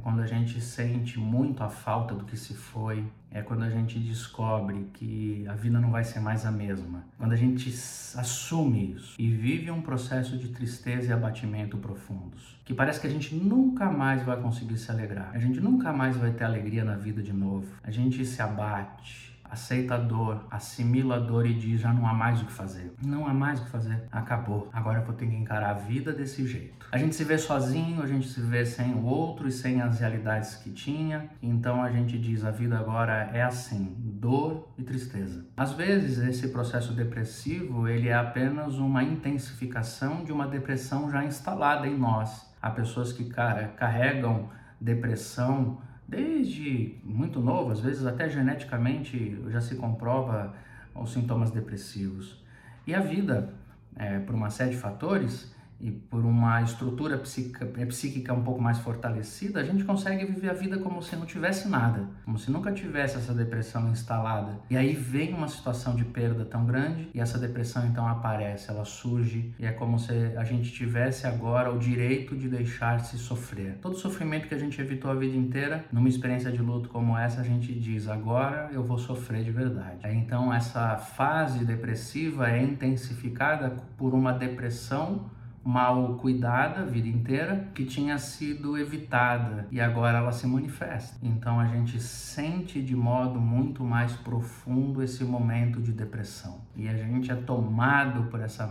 quando 0.02 0.21
a 0.21 0.26
gente 0.26 0.61
sente 0.61 1.18
muito 1.18 1.62
a 1.62 1.68
falta 1.68 2.14
do 2.14 2.25
que 2.25 2.37
se 2.37 2.54
foi, 2.54 3.04
é 3.30 3.40
quando 3.40 3.62
a 3.62 3.71
gente 3.71 3.99
descobre 3.99 4.88
que 4.92 5.47
a 5.49 5.54
vida 5.54 5.80
não 5.80 5.90
vai 5.90 6.04
ser 6.04 6.21
mais 6.21 6.44
a 6.44 6.50
mesma. 6.50 7.04
Quando 7.16 7.32
a 7.32 7.37
gente 7.37 7.71
assume 8.16 8.94
isso 8.94 9.14
e 9.18 9.28
vive 9.30 9.71
um 9.71 9.80
processo 9.80 10.37
de 10.37 10.49
tristeza 10.49 11.11
e 11.11 11.12
abatimento 11.12 11.78
profundos, 11.78 12.61
que 12.64 12.75
parece 12.75 13.00
que 13.00 13.06
a 13.06 13.11
gente 13.11 13.35
nunca 13.35 13.90
mais 13.90 14.23
vai 14.23 14.40
conseguir 14.40 14.76
se 14.76 14.90
alegrar. 14.90 15.30
A 15.32 15.38
gente 15.38 15.61
nunca 15.61 15.92
mais 15.92 16.16
vai 16.16 16.32
ter 16.32 16.44
alegria 16.44 16.85
na 16.85 16.97
vida 16.97 17.23
de 17.23 17.32
novo. 17.32 17.66
A 17.82 17.90
gente 17.90 18.25
se 18.25 18.42
abate, 18.42 19.31
aceita 19.52 19.97
a 19.97 19.99
dor, 19.99 20.47
assimila 20.50 21.16
a 21.16 21.18
dor 21.18 21.47
e 21.47 21.52
diz: 21.52 21.80
já 21.82 21.92
não 21.92 22.06
há 22.06 22.14
mais 22.14 22.40
o 22.40 22.47
que 22.47 22.52
fazer. 22.52 22.94
Não 23.04 23.26
há 23.26 23.35
mais 23.35 23.61
o 23.61 23.64
que 23.64 23.71
fazer. 23.71 24.09
Acabou. 24.11 24.71
Agora 24.73 25.00
eu 25.00 25.04
vou 25.04 25.14
ter 25.14 25.26
que 25.28 25.35
encarar 25.35 25.71
a 25.71 25.75
vida 25.75 26.12
desse 26.12 26.47
jeito. 26.47 26.87
A 26.90 26.97
gente 26.97 27.14
se 27.14 27.23
vê 27.23 27.37
sozinho, 27.37 28.02
a 28.02 28.06
gente 28.06 28.28
se 28.28 28.40
vê 28.40 28.64
sem 28.64 28.94
o 28.94 29.04
outro 29.04 29.47
e 29.47 29.52
sem 29.52 29.82
as 29.82 30.00
realidades 30.00 30.54
que 30.56 30.71
tinha. 30.71 31.28
Então 31.42 31.82
a 31.82 31.90
gente 31.90 32.18
diz: 32.18 32.44
a 32.44 32.50
vida 32.50 32.78
agora 32.78 33.30
é 33.32 33.42
assim, 33.42 33.94
dor 33.99 34.73
e 34.78 34.82
tristeza. 34.82 35.44
Às 35.56 35.73
vezes 35.73 36.18
esse 36.18 36.49
processo 36.49 36.94
depressivo 36.94 37.87
ele 37.87 38.09
é 38.09 38.14
apenas 38.14 38.78
uma 38.78 39.04
intensificação 39.04 40.25
de 40.25 40.32
uma 40.32 40.47
depressão 40.47 41.11
já 41.11 41.23
instalada 41.25 41.87
em 41.87 41.97
nós. 41.97 42.50
Há 42.62 42.71
pessoas 42.71 43.12
que 43.12 43.25
carregam 43.25 44.49
depressão 44.80 45.78
desde 46.12 46.95
muito 47.02 47.40
novo, 47.40 47.73
às 47.73 47.81
vezes 47.81 48.04
até 48.04 48.28
geneticamente 48.28 49.42
já 49.49 49.62
se 49.62 49.76
comprova 49.76 50.54
os 50.95 51.11
sintomas 51.11 51.50
depressivos. 51.50 52.45
E 52.87 52.95
a 52.95 53.00
vida, 53.00 53.54
é, 53.97 54.19
por 54.19 54.35
uma 54.35 54.50
série 54.50 54.73
de 54.73 54.76
fatores, 54.76 55.51
e 55.82 55.90
por 55.90 56.24
uma 56.24 56.62
estrutura 56.62 57.18
psíquica, 57.18 57.68
é, 57.76 57.84
psíquica 57.84 58.32
um 58.32 58.42
pouco 58.42 58.62
mais 58.62 58.78
fortalecida, 58.78 59.60
a 59.60 59.64
gente 59.64 59.84
consegue 59.84 60.24
viver 60.24 60.50
a 60.50 60.54
vida 60.54 60.78
como 60.78 61.02
se 61.02 61.16
não 61.16 61.26
tivesse 61.26 61.68
nada, 61.68 62.08
como 62.24 62.38
se 62.38 62.50
nunca 62.52 62.70
tivesse 62.72 63.16
essa 63.16 63.34
depressão 63.34 63.90
instalada. 63.90 64.60
E 64.70 64.76
aí 64.76 64.94
vem 64.94 65.34
uma 65.34 65.48
situação 65.48 65.96
de 65.96 66.04
perda 66.04 66.44
tão 66.44 66.64
grande 66.64 67.10
e 67.12 67.20
essa 67.20 67.36
depressão 67.36 67.84
então 67.84 68.06
aparece, 68.06 68.70
ela 68.70 68.84
surge 68.84 69.52
e 69.58 69.66
é 69.66 69.72
como 69.72 69.98
se 69.98 70.12
a 70.36 70.44
gente 70.44 70.70
tivesse 70.70 71.26
agora 71.26 71.72
o 71.72 71.78
direito 71.78 72.36
de 72.36 72.48
deixar-se 72.48 73.18
sofrer. 73.18 73.78
Todo 73.82 73.96
sofrimento 73.96 74.46
que 74.46 74.54
a 74.54 74.58
gente 74.58 74.80
evitou 74.80 75.10
a 75.10 75.14
vida 75.14 75.36
inteira, 75.36 75.84
numa 75.90 76.08
experiência 76.08 76.52
de 76.52 76.62
luto 76.62 76.88
como 76.88 77.18
essa, 77.18 77.40
a 77.40 77.44
gente 77.44 77.74
diz 77.74 78.06
agora 78.06 78.70
eu 78.72 78.84
vou 78.84 78.98
sofrer 78.98 79.42
de 79.42 79.50
verdade. 79.50 79.98
Então 80.12 80.54
essa 80.54 80.96
fase 80.96 81.64
depressiva 81.64 82.48
é 82.48 82.62
intensificada 82.62 83.70
por 83.96 84.14
uma 84.14 84.32
depressão 84.32 85.30
mal 85.64 86.14
cuidada 86.16 86.81
a 86.81 86.85
vida 86.85 87.09
inteira, 87.09 87.69
que 87.75 87.85
tinha 87.85 88.19
sido 88.19 88.76
evitada 88.76 89.66
e 89.71 89.81
agora 89.81 90.19
ela 90.19 90.33
se 90.33 90.47
manifesta. 90.47 91.16
Então 91.23 91.61
a 91.61 91.66
gente 91.66 92.00
sente 92.00 92.83
de 92.83 92.97
modo 92.97 93.40
muito 93.40 93.85
mais 93.85 94.12
profundo 94.12 95.02
esse 95.02 95.25
momento 95.25 95.81
de 95.81 95.92
depressão. 95.92 96.61
E 96.76 96.88
a 96.88 96.97
gente 96.97 97.31
é 97.31 97.37
tomado 97.37 98.25
por 98.25 98.40
essa 98.40 98.66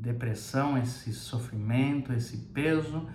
depressão, 0.00 0.76
esse 0.76 1.12
sofrimento, 1.12 2.12
esse 2.12 2.36
peso, 2.36 3.06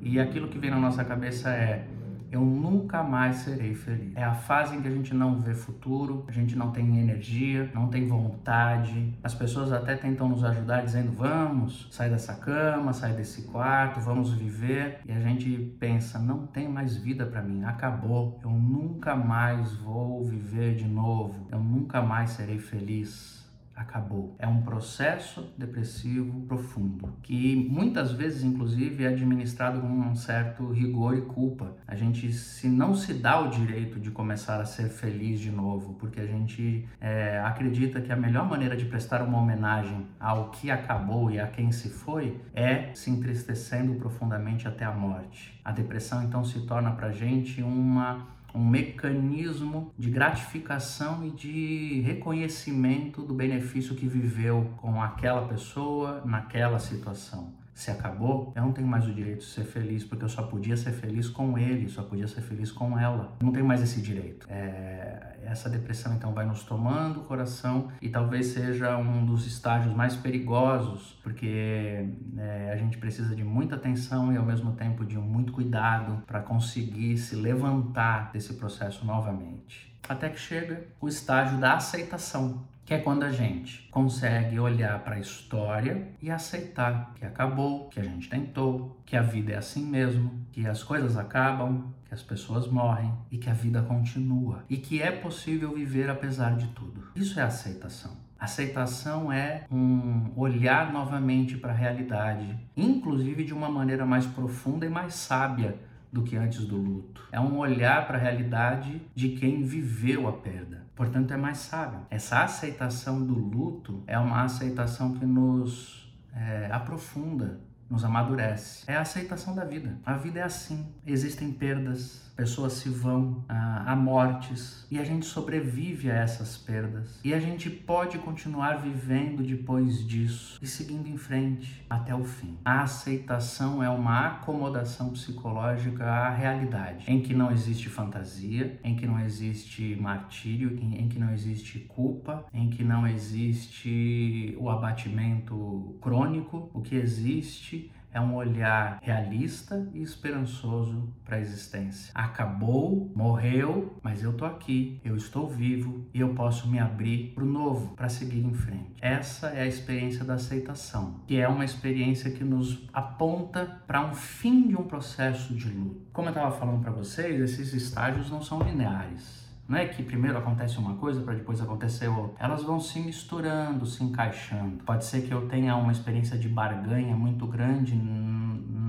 e 0.00 0.18
aquilo 0.18 0.48
que 0.48 0.58
vem 0.58 0.70
na 0.70 0.78
nossa 0.78 1.04
cabeça 1.04 1.50
é 1.50 1.86
eu 2.30 2.40
nunca 2.40 3.02
mais 3.02 3.36
serei 3.36 3.74
feliz. 3.74 4.14
É 4.14 4.22
a 4.22 4.34
fase 4.34 4.76
em 4.76 4.80
que 4.80 4.88
a 4.88 4.90
gente 4.90 5.12
não 5.12 5.40
vê 5.40 5.52
futuro, 5.52 6.24
a 6.28 6.32
gente 6.32 6.56
não 6.56 6.70
tem 6.70 6.98
energia, 6.98 7.70
não 7.74 7.88
tem 7.88 8.06
vontade. 8.06 9.14
As 9.22 9.34
pessoas 9.34 9.72
até 9.72 9.96
tentam 9.96 10.28
nos 10.28 10.44
ajudar 10.44 10.82
dizendo: 10.82 11.10
vamos, 11.12 11.88
sai 11.90 12.08
dessa 12.08 12.34
cama, 12.34 12.92
sai 12.92 13.12
desse 13.14 13.42
quarto, 13.42 14.00
vamos 14.00 14.32
viver. 14.32 15.00
E 15.06 15.12
a 15.12 15.20
gente 15.20 15.74
pensa: 15.80 16.18
não 16.18 16.46
tem 16.46 16.68
mais 16.68 16.96
vida 16.96 17.26
para 17.26 17.42
mim, 17.42 17.64
acabou. 17.64 18.38
Eu 18.42 18.50
nunca 18.50 19.16
mais 19.16 19.74
vou 19.76 20.24
viver 20.24 20.76
de 20.76 20.86
novo, 20.86 21.48
eu 21.50 21.58
nunca 21.58 22.00
mais 22.00 22.30
serei 22.30 22.58
feliz 22.58 23.39
acabou. 23.80 24.36
É 24.38 24.46
um 24.46 24.60
processo 24.60 25.52
depressivo 25.56 26.42
profundo, 26.42 27.14
que 27.22 27.66
muitas 27.70 28.12
vezes, 28.12 28.42
inclusive, 28.42 29.04
é 29.04 29.08
administrado 29.08 29.80
com 29.80 29.86
um 29.86 30.14
certo 30.14 30.70
rigor 30.70 31.16
e 31.16 31.22
culpa. 31.22 31.76
A 31.86 31.94
gente 31.94 32.30
se 32.32 32.68
não 32.68 32.94
se 32.94 33.14
dá 33.14 33.40
o 33.40 33.48
direito 33.48 33.98
de 33.98 34.10
começar 34.10 34.60
a 34.60 34.66
ser 34.66 34.88
feliz 34.88 35.40
de 35.40 35.50
novo, 35.50 35.94
porque 35.94 36.20
a 36.20 36.26
gente 36.26 36.86
é, 37.00 37.40
acredita 37.40 38.00
que 38.00 38.12
a 38.12 38.16
melhor 38.16 38.48
maneira 38.48 38.76
de 38.76 38.84
prestar 38.84 39.22
uma 39.22 39.38
homenagem 39.38 40.06
ao 40.18 40.50
que 40.50 40.70
acabou 40.70 41.30
e 41.30 41.40
a 41.40 41.46
quem 41.46 41.72
se 41.72 41.88
foi 41.88 42.38
é 42.54 42.92
se 42.94 43.10
entristecendo 43.10 43.94
profundamente 43.94 44.68
até 44.68 44.84
a 44.84 44.92
morte. 44.92 45.58
A 45.64 45.72
depressão 45.72 46.22
então 46.22 46.44
se 46.44 46.66
torna 46.66 46.92
para 46.92 47.10
gente 47.10 47.62
uma 47.62 48.26
um 48.54 48.64
mecanismo 48.64 49.92
de 49.98 50.10
gratificação 50.10 51.26
e 51.26 51.30
de 51.30 52.00
reconhecimento 52.00 53.22
do 53.22 53.34
benefício 53.34 53.94
que 53.94 54.06
viveu 54.06 54.74
com 54.78 55.02
aquela 55.02 55.46
pessoa 55.46 56.22
naquela 56.24 56.78
situação 56.78 57.59
se 57.80 57.90
acabou, 57.90 58.52
eu 58.54 58.62
não 58.62 58.72
tenho 58.72 58.86
mais 58.86 59.06
o 59.06 59.12
direito 59.12 59.38
de 59.38 59.46
ser 59.46 59.64
feliz, 59.64 60.04
porque 60.04 60.22
eu 60.22 60.28
só 60.28 60.42
podia 60.42 60.76
ser 60.76 60.92
feliz 60.92 61.30
com 61.30 61.56
ele, 61.56 61.88
só 61.88 62.02
podia 62.02 62.28
ser 62.28 62.42
feliz 62.42 62.70
com 62.70 62.98
ela. 62.98 63.36
Não 63.42 63.50
tenho 63.52 63.64
mais 63.64 63.82
esse 63.82 64.02
direito. 64.02 64.46
É, 64.50 65.38
essa 65.44 65.70
depressão 65.70 66.14
então 66.14 66.34
vai 66.34 66.44
nos 66.44 66.62
tomando 66.62 67.20
o 67.20 67.24
coração 67.24 67.88
e 68.02 68.10
talvez 68.10 68.48
seja 68.48 68.98
um 68.98 69.24
dos 69.24 69.46
estágios 69.46 69.94
mais 69.94 70.14
perigosos, 70.14 71.18
porque 71.22 72.06
é, 72.36 72.70
a 72.70 72.76
gente 72.76 72.98
precisa 72.98 73.34
de 73.34 73.42
muita 73.42 73.76
atenção 73.76 74.30
e 74.30 74.36
ao 74.36 74.44
mesmo 74.44 74.72
tempo 74.72 75.02
de 75.02 75.16
muito 75.16 75.50
cuidado 75.50 76.22
para 76.26 76.40
conseguir 76.40 77.16
se 77.16 77.34
levantar 77.34 78.30
desse 78.30 78.54
processo 78.54 79.06
novamente. 79.06 79.90
Até 80.06 80.28
que 80.28 80.38
chega 80.38 80.86
o 81.00 81.08
estágio 81.08 81.58
da 81.58 81.74
aceitação 81.74 82.62
que 82.90 82.94
é 82.94 82.98
quando 82.98 83.22
a 83.22 83.30
gente 83.30 83.86
consegue 83.92 84.58
olhar 84.58 84.98
para 85.04 85.14
a 85.14 85.20
história 85.20 86.08
e 86.20 86.28
aceitar 86.28 87.14
que 87.14 87.24
acabou, 87.24 87.88
que 87.88 88.00
a 88.00 88.02
gente 88.02 88.28
tentou, 88.28 89.00
que 89.06 89.16
a 89.16 89.22
vida 89.22 89.52
é 89.52 89.56
assim 89.56 89.86
mesmo, 89.86 90.44
que 90.50 90.66
as 90.66 90.82
coisas 90.82 91.16
acabam, 91.16 91.94
que 92.04 92.12
as 92.12 92.20
pessoas 92.20 92.66
morrem 92.66 93.14
e 93.30 93.38
que 93.38 93.48
a 93.48 93.52
vida 93.52 93.80
continua 93.80 94.64
e 94.68 94.76
que 94.76 95.00
é 95.00 95.12
possível 95.12 95.72
viver 95.72 96.10
apesar 96.10 96.56
de 96.56 96.66
tudo. 96.70 97.12
Isso 97.14 97.38
é 97.38 97.44
aceitação. 97.44 98.16
Aceitação 98.36 99.32
é 99.32 99.66
um 99.70 100.32
olhar 100.34 100.92
novamente 100.92 101.56
para 101.56 101.72
a 101.72 101.76
realidade, 101.76 102.58
inclusive 102.76 103.44
de 103.44 103.54
uma 103.54 103.68
maneira 103.68 104.04
mais 104.04 104.26
profunda 104.26 104.84
e 104.84 104.88
mais 104.88 105.14
sábia 105.14 105.76
do 106.12 106.24
que 106.24 106.34
antes 106.36 106.64
do 106.64 106.76
luto. 106.76 107.24
É 107.30 107.38
um 107.38 107.56
olhar 107.56 108.08
para 108.08 108.18
a 108.18 108.20
realidade 108.20 109.00
de 109.14 109.28
quem 109.28 109.62
viveu 109.62 110.26
a 110.26 110.32
perda 110.32 110.79
portanto 111.00 111.32
é 111.32 111.36
mais 111.38 111.56
sábio. 111.56 112.00
Essa 112.10 112.44
aceitação 112.44 113.24
do 113.24 113.32
luto 113.32 114.04
é 114.06 114.18
uma 114.18 114.42
aceitação 114.42 115.14
que 115.14 115.24
nos 115.24 116.14
é, 116.30 116.68
aprofunda, 116.70 117.58
nos 117.90 118.04
amadurece. 118.04 118.84
É 118.86 118.94
a 118.94 119.00
aceitação 119.00 119.54
da 119.54 119.64
vida. 119.64 119.98
A 120.06 120.14
vida 120.14 120.38
é 120.38 120.44
assim. 120.44 120.86
Existem 121.04 121.50
perdas, 121.50 122.30
pessoas 122.36 122.74
se 122.74 122.88
vão, 122.88 123.44
há 123.48 123.94
mortes 123.96 124.86
e 124.90 124.98
a 124.98 125.04
gente 125.04 125.26
sobrevive 125.26 126.10
a 126.10 126.14
essas 126.14 126.56
perdas. 126.56 127.20
E 127.22 127.34
a 127.34 127.40
gente 127.40 127.68
pode 127.68 128.16
continuar 128.18 128.78
vivendo 128.78 129.42
depois 129.42 130.06
disso 130.06 130.58
e 130.62 130.66
seguindo 130.66 131.08
em 131.08 131.16
frente 131.16 131.84
até 131.90 132.14
o 132.14 132.24
fim. 132.24 132.56
A 132.64 132.82
aceitação 132.82 133.82
é 133.82 133.90
uma 133.90 134.28
acomodação 134.28 135.10
psicológica 135.10 136.04
à 136.04 136.30
realidade, 136.30 137.04
em 137.08 137.20
que 137.20 137.34
não 137.34 137.50
existe 137.50 137.88
fantasia, 137.88 138.78
em 138.84 138.96
que 138.96 139.06
não 139.06 139.20
existe 139.20 139.96
martírio, 140.00 140.78
em 140.80 141.08
que 141.08 141.18
não 141.18 141.32
existe 141.32 141.80
culpa, 141.80 142.46
em 142.54 142.70
que 142.70 142.84
não 142.84 143.06
existe 143.06 144.56
o 144.58 144.70
abatimento 144.70 145.98
crônico. 146.00 146.70
O 146.72 146.80
que 146.80 146.94
existe 146.94 147.79
é 148.12 148.20
um 148.20 148.34
olhar 148.34 148.98
realista 149.02 149.88
e 149.94 150.02
esperançoso 150.02 151.12
para 151.24 151.36
a 151.36 151.40
existência. 151.40 152.12
Acabou, 152.14 153.10
morreu, 153.14 153.98
mas 154.02 154.22
eu 154.22 154.32
tô 154.32 154.44
aqui, 154.44 155.00
eu 155.04 155.16
estou 155.16 155.48
vivo 155.48 156.06
e 156.12 156.20
eu 156.20 156.34
posso 156.34 156.68
me 156.68 156.78
abrir 156.78 157.32
para 157.34 157.44
o 157.44 157.46
novo, 157.46 157.94
para 157.94 158.08
seguir 158.08 158.44
em 158.44 158.54
frente. 158.54 158.94
Essa 159.00 159.48
é 159.48 159.62
a 159.62 159.66
experiência 159.66 160.24
da 160.24 160.34
aceitação, 160.34 161.20
que 161.26 161.36
é 161.36 161.48
uma 161.48 161.64
experiência 161.64 162.30
que 162.30 162.44
nos 162.44 162.88
aponta 162.92 163.82
para 163.86 164.04
um 164.04 164.14
fim 164.14 164.68
de 164.68 164.76
um 164.76 164.84
processo 164.84 165.54
de 165.54 165.68
luto. 165.68 166.06
Como 166.12 166.28
eu 166.28 166.32
estava 166.32 166.56
falando 166.56 166.82
para 166.82 166.92
vocês, 166.92 167.40
esses 167.40 167.72
estágios 167.72 168.30
não 168.30 168.42
são 168.42 168.60
lineares. 168.62 169.49
Não 169.70 169.78
é 169.78 169.86
que 169.86 170.02
primeiro 170.02 170.36
acontece 170.36 170.78
uma 170.78 170.96
coisa 170.96 171.20
para 171.20 171.32
depois 171.32 171.60
acontecer 171.60 172.08
outra. 172.08 172.44
Elas 172.44 172.64
vão 172.64 172.80
se 172.80 172.98
misturando, 172.98 173.86
se 173.86 174.02
encaixando. 174.02 174.82
Pode 174.84 175.04
ser 175.04 175.20
que 175.22 175.32
eu 175.32 175.46
tenha 175.46 175.76
uma 175.76 175.92
experiência 175.92 176.36
de 176.36 176.48
barganha 176.48 177.14
muito 177.14 177.46
grande 177.46 177.94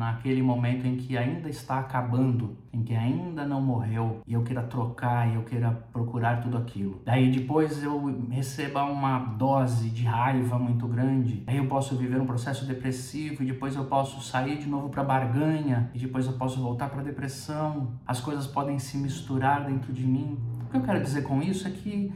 naquele 0.02 0.42
momento 0.42 0.88
em 0.88 0.98
que 0.98 1.16
ainda 1.16 1.48
está 1.48 1.78
acabando, 1.78 2.58
em 2.74 2.82
que 2.82 2.96
ainda 2.96 3.46
não 3.46 3.62
morreu 3.62 4.22
e 4.26 4.34
eu 4.34 4.42
queira 4.42 4.64
trocar 4.64 5.30
e 5.30 5.36
eu 5.36 5.44
queira 5.44 5.70
procurar 5.94 6.42
tudo 6.42 6.58
aquilo. 6.58 7.00
Daí 7.06 7.30
depois 7.30 7.84
eu 7.84 8.26
receba 8.32 8.84
uma 8.84 9.20
dose 9.20 9.92
de 9.92 10.04
raiva 10.04 10.58
muito 10.58 10.88
grande. 10.88 11.44
Aí 11.46 11.58
eu 11.58 11.68
posso 11.68 11.96
viver 11.96 12.20
um 12.20 12.26
processo 12.26 12.66
depressivo 12.66 13.44
e 13.44 13.46
depois 13.46 13.76
eu 13.76 13.86
posso 13.86 14.20
sair 14.28 14.58
de 14.58 14.68
novo 14.68 14.90
para 14.90 15.04
barganha 15.04 15.92
e 15.94 16.00
depois 16.00 16.26
eu 16.26 16.34
posso 16.34 16.60
voltar 16.60 16.90
para 16.90 17.04
depressão. 17.04 17.92
As 18.08 18.20
coisas 18.20 18.48
podem 18.48 18.80
se 18.80 18.98
misturar 18.98 19.66
dentro 19.66 19.94
de 19.94 20.08
mim 20.08 20.40
que 20.72 20.78
eu 20.78 20.82
quero 20.82 21.02
dizer 21.02 21.24
com 21.24 21.42
isso 21.42 21.68
é 21.68 21.72
que 21.72 22.12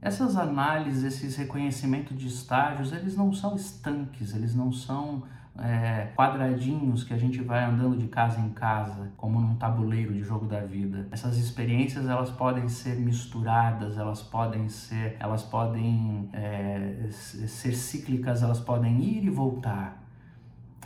essas 0.00 0.36
análises, 0.36 1.02
esses 1.02 1.36
reconhecimentos 1.36 2.16
de 2.16 2.28
estágios, 2.28 2.92
eles 2.92 3.16
não 3.16 3.32
são 3.32 3.56
estanques, 3.56 4.34
eles 4.34 4.54
não 4.54 4.70
são 4.70 5.24
é, 5.58 6.12
quadradinhos 6.14 7.02
que 7.02 7.12
a 7.12 7.18
gente 7.18 7.42
vai 7.42 7.64
andando 7.64 7.98
de 7.98 8.06
casa 8.06 8.40
em 8.40 8.50
casa, 8.50 9.10
como 9.16 9.40
num 9.40 9.56
tabuleiro 9.56 10.14
de 10.14 10.22
jogo 10.22 10.46
da 10.46 10.60
vida. 10.60 11.08
Essas 11.10 11.36
experiências 11.36 12.06
elas 12.06 12.30
podem 12.30 12.68
ser 12.68 12.94
misturadas, 12.94 13.98
elas 13.98 14.22
podem 14.22 14.68
ser, 14.68 15.16
elas 15.18 15.42
podem 15.42 16.30
é, 16.32 17.08
ser 17.10 17.74
cíclicas, 17.74 18.44
elas 18.44 18.60
podem 18.60 19.02
ir 19.02 19.24
e 19.24 19.30
voltar, 19.30 20.00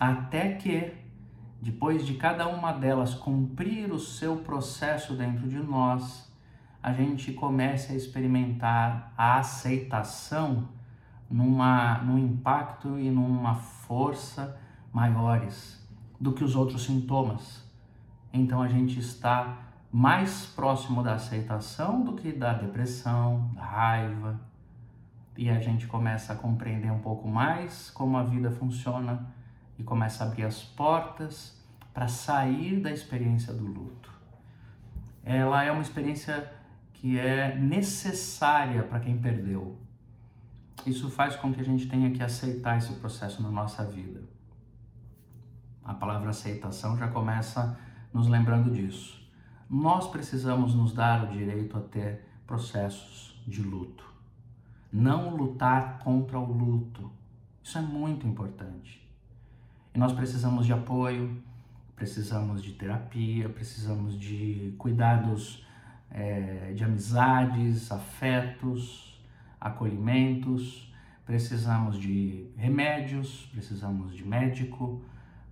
até 0.00 0.54
que 0.54 0.94
depois 1.60 2.06
de 2.06 2.14
cada 2.14 2.48
uma 2.48 2.72
delas 2.72 3.14
cumprir 3.14 3.92
o 3.92 3.98
seu 3.98 4.36
processo 4.38 5.14
dentro 5.14 5.46
de 5.46 5.58
nós, 5.58 6.31
a 6.82 6.92
gente 6.92 7.32
comece 7.32 7.92
a 7.92 7.96
experimentar 7.96 9.12
a 9.16 9.38
aceitação 9.38 10.68
numa, 11.30 11.98
num 11.98 12.18
impacto 12.18 12.98
e 12.98 13.08
numa 13.08 13.54
força 13.54 14.58
maiores 14.92 15.80
do 16.20 16.32
que 16.32 16.42
os 16.42 16.56
outros 16.56 16.84
sintomas. 16.84 17.64
Então 18.32 18.60
a 18.60 18.68
gente 18.68 18.98
está 18.98 19.58
mais 19.92 20.46
próximo 20.46 21.02
da 21.02 21.14
aceitação 21.14 22.02
do 22.02 22.14
que 22.14 22.32
da 22.32 22.52
depressão, 22.54 23.50
da 23.54 23.62
raiva. 23.62 24.40
E 25.36 25.48
a 25.48 25.60
gente 25.60 25.86
começa 25.86 26.32
a 26.32 26.36
compreender 26.36 26.90
um 26.90 26.98
pouco 26.98 27.28
mais 27.28 27.90
como 27.90 28.16
a 28.16 28.22
vida 28.22 28.50
funciona 28.50 29.26
e 29.78 29.84
começa 29.84 30.24
a 30.24 30.26
abrir 30.26 30.44
as 30.44 30.62
portas 30.62 31.62
para 31.94 32.08
sair 32.08 32.80
da 32.80 32.90
experiência 32.90 33.52
do 33.52 33.64
luto. 33.64 34.12
Ela 35.24 35.64
é 35.64 35.70
uma 35.70 35.82
experiência 35.82 36.50
que 37.02 37.18
é 37.18 37.58
necessária 37.58 38.84
para 38.84 39.00
quem 39.00 39.18
perdeu. 39.18 39.76
Isso 40.86 41.10
faz 41.10 41.34
com 41.34 41.52
que 41.52 41.60
a 41.60 41.64
gente 41.64 41.88
tenha 41.88 42.12
que 42.12 42.22
aceitar 42.22 42.78
esse 42.78 42.92
processo 42.92 43.42
na 43.42 43.50
nossa 43.50 43.84
vida. 43.84 44.22
A 45.82 45.92
palavra 45.92 46.30
aceitação 46.30 46.96
já 46.96 47.08
começa 47.08 47.76
nos 48.14 48.28
lembrando 48.28 48.70
disso. 48.70 49.20
Nós 49.68 50.06
precisamos 50.06 50.76
nos 50.76 50.92
dar 50.92 51.24
o 51.24 51.32
direito 51.32 51.76
a 51.76 51.80
ter 51.80 52.24
processos 52.46 53.36
de 53.48 53.62
luto. 53.62 54.08
Não 54.92 55.34
lutar 55.34 55.98
contra 56.04 56.38
o 56.38 56.52
luto. 56.52 57.10
Isso 57.64 57.78
é 57.78 57.80
muito 57.80 58.28
importante. 58.28 59.04
E 59.92 59.98
nós 59.98 60.12
precisamos 60.12 60.66
de 60.66 60.72
apoio, 60.72 61.42
precisamos 61.96 62.62
de 62.62 62.74
terapia, 62.74 63.48
precisamos 63.48 64.16
de 64.16 64.72
cuidados 64.78 65.66
é, 66.12 66.72
de 66.74 66.84
amizades, 66.84 67.90
afetos, 67.90 69.20
acolhimentos, 69.60 70.92
precisamos 71.24 71.98
de 71.98 72.50
remédios, 72.56 73.48
precisamos 73.52 74.14
de 74.14 74.24
médico, 74.24 75.02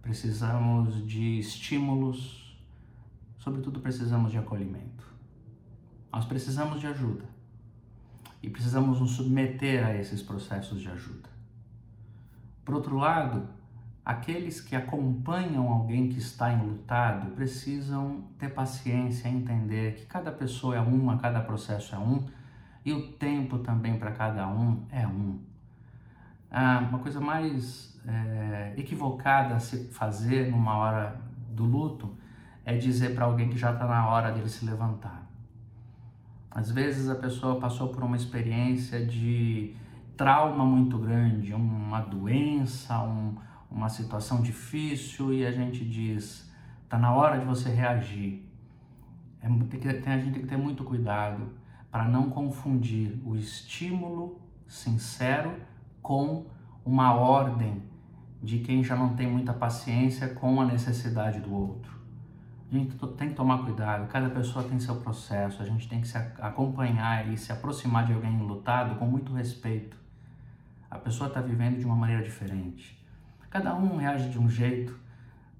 precisamos 0.03 1.07
de 1.07 1.39
estímulos, 1.39 2.59
sobretudo 3.39 3.81
precisamos 3.81 4.33
de 4.33 4.39
acolhimento. 4.39 5.05
Nós 6.13 6.25
precisamos 6.25 6.81
de 6.81 6.87
ajuda 6.87 7.25
e 8.43 8.51
precisamos 8.51 9.01
nos 9.01 9.13
submeter 9.13 9.85
a 9.85 9.95
esses 9.95 10.23
processos 10.23 10.81
de 10.81 10.89
ajuda. 10.89 11.29
Por 12.65 12.75
outro 12.75 12.97
lado, 12.97 13.49
aqueles 14.11 14.61
que 14.61 14.75
acompanham 14.75 15.69
alguém 15.69 16.09
que 16.09 16.19
está 16.19 16.53
enlutado 16.53 17.31
precisam 17.31 18.25
ter 18.37 18.49
paciência 18.49 19.29
entender 19.29 19.95
que 19.95 20.07
cada 20.07 20.33
pessoa 20.33 20.75
é 20.75 20.81
uma, 20.81 21.17
cada 21.17 21.41
processo 21.41 21.95
é 21.95 21.99
um 21.99 22.27
e 22.85 22.93
o 22.93 23.13
tempo 23.13 23.59
também 23.59 23.97
para 24.01 24.11
cada 24.11 24.49
um 24.49 24.85
é 24.91 25.07
um. 25.07 25.39
Ah, 26.51 26.85
uma 26.89 26.99
coisa 26.99 27.21
mais 27.21 28.01
é, 28.05 28.75
equivocada 28.77 29.55
a 29.55 29.61
se 29.61 29.85
fazer 29.93 30.51
numa 30.51 30.77
hora 30.77 31.21
do 31.51 31.65
luto 31.65 32.17
é 32.65 32.77
dizer 32.77 33.15
para 33.15 33.27
alguém 33.27 33.49
que 33.49 33.57
já 33.57 33.73
está 33.73 33.87
na 33.87 34.09
hora 34.09 34.33
dele 34.33 34.49
se 34.49 34.65
levantar. 34.65 35.25
Às 36.51 36.73
vezes 36.73 37.09
a 37.09 37.15
pessoa 37.15 37.61
passou 37.61 37.91
por 37.91 38.03
uma 38.03 38.17
experiência 38.17 39.07
de 39.07 39.77
trauma 40.17 40.65
muito 40.65 40.99
grande, 40.99 41.55
uma 41.55 42.01
doença, 42.01 43.01
um, 43.05 43.37
uma 43.71 43.89
situação 43.89 44.43
difícil 44.43 45.33
e 45.33 45.47
a 45.47 45.53
gente 45.53 45.85
diz, 45.85 46.51
tá 46.89 46.99
na 46.99 47.15
hora 47.15 47.39
de 47.39 47.45
você 47.45 47.69
reagir. 47.69 48.47
É, 49.41 49.49
tem, 49.49 50.13
a 50.13 50.19
gente 50.19 50.33
tem 50.33 50.43
que 50.43 50.49
ter 50.49 50.59
muito 50.59 50.85
cuidado 50.85 51.53
para 51.91 52.05
não 52.05 52.29
confundir 52.29 53.21
o 53.25 53.37
estímulo 53.37 54.41
sincero 54.67 55.55
com 56.03 56.47
uma 56.85 57.15
ordem 57.15 57.83
de 58.43 58.59
quem 58.61 58.83
já 58.83 58.97
não 58.97 59.15
tem 59.15 59.27
muita 59.27 59.53
paciência 59.53 60.29
com 60.29 60.61
a 60.61 60.65
necessidade 60.65 61.41
do 61.41 61.55
outro. 61.55 62.01
A 62.71 62.75
gente 62.75 62.97
tem 63.17 63.31
que 63.31 63.35
tomar 63.35 63.65
cuidado, 63.65 64.07
cada 64.09 64.31
pessoa 64.31 64.65
tem 64.65 64.79
seu 64.79 64.97
processo, 64.97 65.61
a 65.61 65.67
gente 65.67 65.89
tem 65.89 66.01
que 66.01 66.07
se 66.07 66.17
acompanhar 66.17 67.29
e 67.29 67.37
se 67.37 67.51
aproximar 67.51 68.07
de 68.07 68.13
alguém 68.13 68.39
lutado 68.39 68.97
com 68.97 69.07
muito 69.07 69.33
respeito. 69.33 69.97
A 70.89 70.97
pessoa 70.97 71.29
está 71.29 71.41
vivendo 71.41 71.79
de 71.79 71.85
uma 71.85 71.97
maneira 71.97 72.23
diferente. 72.23 73.00
Cada 73.51 73.75
um 73.75 73.97
reage 73.97 74.31
de 74.31 74.39
um 74.39 74.49
jeito. 74.49 74.97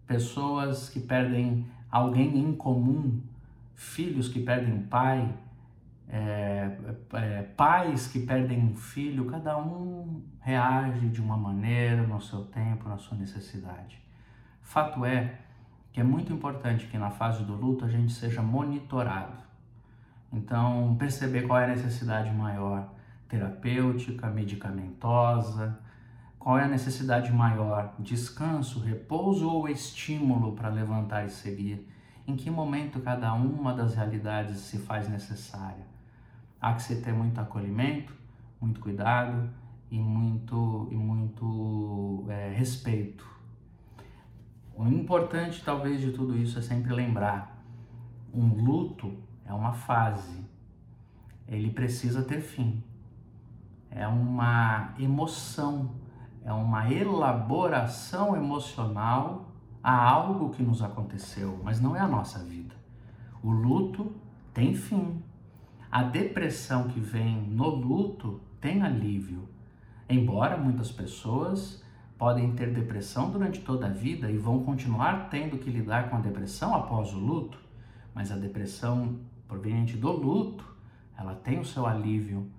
Pessoas 0.07 0.89
que 0.89 1.01
perdem 1.01 1.67
alguém 1.91 2.39
em 2.39 2.55
comum, 2.55 3.21
filhos 3.75 4.29
que 4.29 4.41
perdem 4.41 4.83
pai, 4.83 5.29
é, 6.09 6.77
é, 7.13 7.43
pais 7.57 8.07
que 8.07 8.21
perdem 8.21 8.65
um 8.65 8.75
filho, 8.75 9.27
cada 9.27 9.59
um 9.59 10.23
reage 10.41 11.09
de 11.09 11.21
uma 11.21 11.37
maneira, 11.37 12.03
no 12.03 12.21
seu 12.21 12.45
tempo, 12.45 12.89
na 12.89 12.97
sua 12.97 13.17
necessidade. 13.17 14.01
Fato 14.63 15.05
é 15.05 15.39
que 15.93 16.01
é 16.01 16.05
muito 16.05 16.33
importante 16.33 16.87
que 16.87 16.97
na 16.97 17.11
fase 17.11 17.45
do 17.45 17.55
luto 17.55 17.85
a 17.85 17.89
gente 17.89 18.13
seja 18.13 18.41
monitorado. 18.41 19.39
Então, 20.33 20.95
perceber 20.97 21.43
qual 21.43 21.59
é 21.59 21.65
a 21.65 21.69
necessidade 21.69 22.31
maior, 22.31 22.89
terapêutica, 23.29 24.29
medicamentosa, 24.29 25.77
qual 26.41 26.59
é 26.59 26.65
a 26.65 26.69
necessidade 26.69 27.31
maior? 27.31 27.95
Descanso, 27.99 28.81
repouso 28.81 29.47
ou 29.47 29.69
estímulo 29.69 30.53
para 30.57 30.71
levantar 30.71 31.27
e 31.27 31.29
seguir? 31.29 31.87
Em 32.27 32.35
que 32.35 32.51
momento 32.51 32.99
cada 33.01 33.35
uma 33.35 33.75
das 33.75 33.95
realidades 33.95 34.57
se 34.61 34.79
faz 34.79 35.07
necessária? 35.07 35.85
Há 36.59 36.73
que 36.73 36.83
se 36.83 37.03
ter 37.03 37.13
muito 37.13 37.39
acolhimento, 37.39 38.15
muito 38.59 38.81
cuidado 38.81 39.51
e 39.91 39.99
muito, 39.99 40.89
e 40.91 40.95
muito 40.95 42.25
é, 42.31 42.55
respeito. 42.55 43.29
O 44.75 44.87
importante, 44.87 45.63
talvez, 45.63 46.01
de 46.01 46.11
tudo 46.11 46.39
isso 46.39 46.59
é 46.59 46.63
sempre 46.63 46.91
lembrar: 46.95 47.63
um 48.33 48.49
luto 48.65 49.15
é 49.45 49.53
uma 49.53 49.75
fase, 49.75 50.43
ele 51.47 51.69
precisa 51.71 52.23
ter 52.23 52.41
fim. 52.41 52.83
É 53.91 54.09
uma 54.09 54.95
emoção 54.99 56.00
é 56.45 56.53
uma 56.53 56.91
elaboração 56.93 58.37
emocional 58.37 59.51
a 59.83 60.11
algo 60.11 60.51
que 60.51 60.63
nos 60.63 60.83
aconteceu, 60.83 61.61
mas 61.63 61.81
não 61.81 61.97
é 61.97 62.01
a 62.01 62.09
nossa 62.09 62.39
vida. 62.39 62.75
O 63.43 63.51
luto 63.51 64.13
tem 64.53 64.75
fim. 64.75 65.23
A 65.91 66.03
depressão 66.03 66.89
que 66.89 67.01
vem 67.01 67.43
no 67.43 67.69
luto 67.69 68.41
tem 68.61 68.83
alívio. 68.83 69.49
Embora 70.09 70.57
muitas 70.57 70.91
pessoas 70.91 71.83
podem 72.19 72.53
ter 72.53 72.73
depressão 72.73 73.31
durante 73.31 73.61
toda 73.61 73.87
a 73.87 73.91
vida 73.91 74.31
e 74.31 74.37
vão 74.37 74.63
continuar 74.63 75.31
tendo 75.31 75.57
que 75.57 75.71
lidar 75.71 76.11
com 76.11 76.17
a 76.17 76.21
depressão 76.21 76.75
após 76.75 77.15
o 77.15 77.19
luto, 77.19 77.59
mas 78.15 78.31
a 78.31 78.37
depressão 78.37 79.19
proveniente 79.49 79.97
do 79.97 80.13
luto, 80.13 80.65
ela 81.17 81.35
tem 81.35 81.59
o 81.59 81.65
seu 81.65 81.87
alívio. 81.87 82.51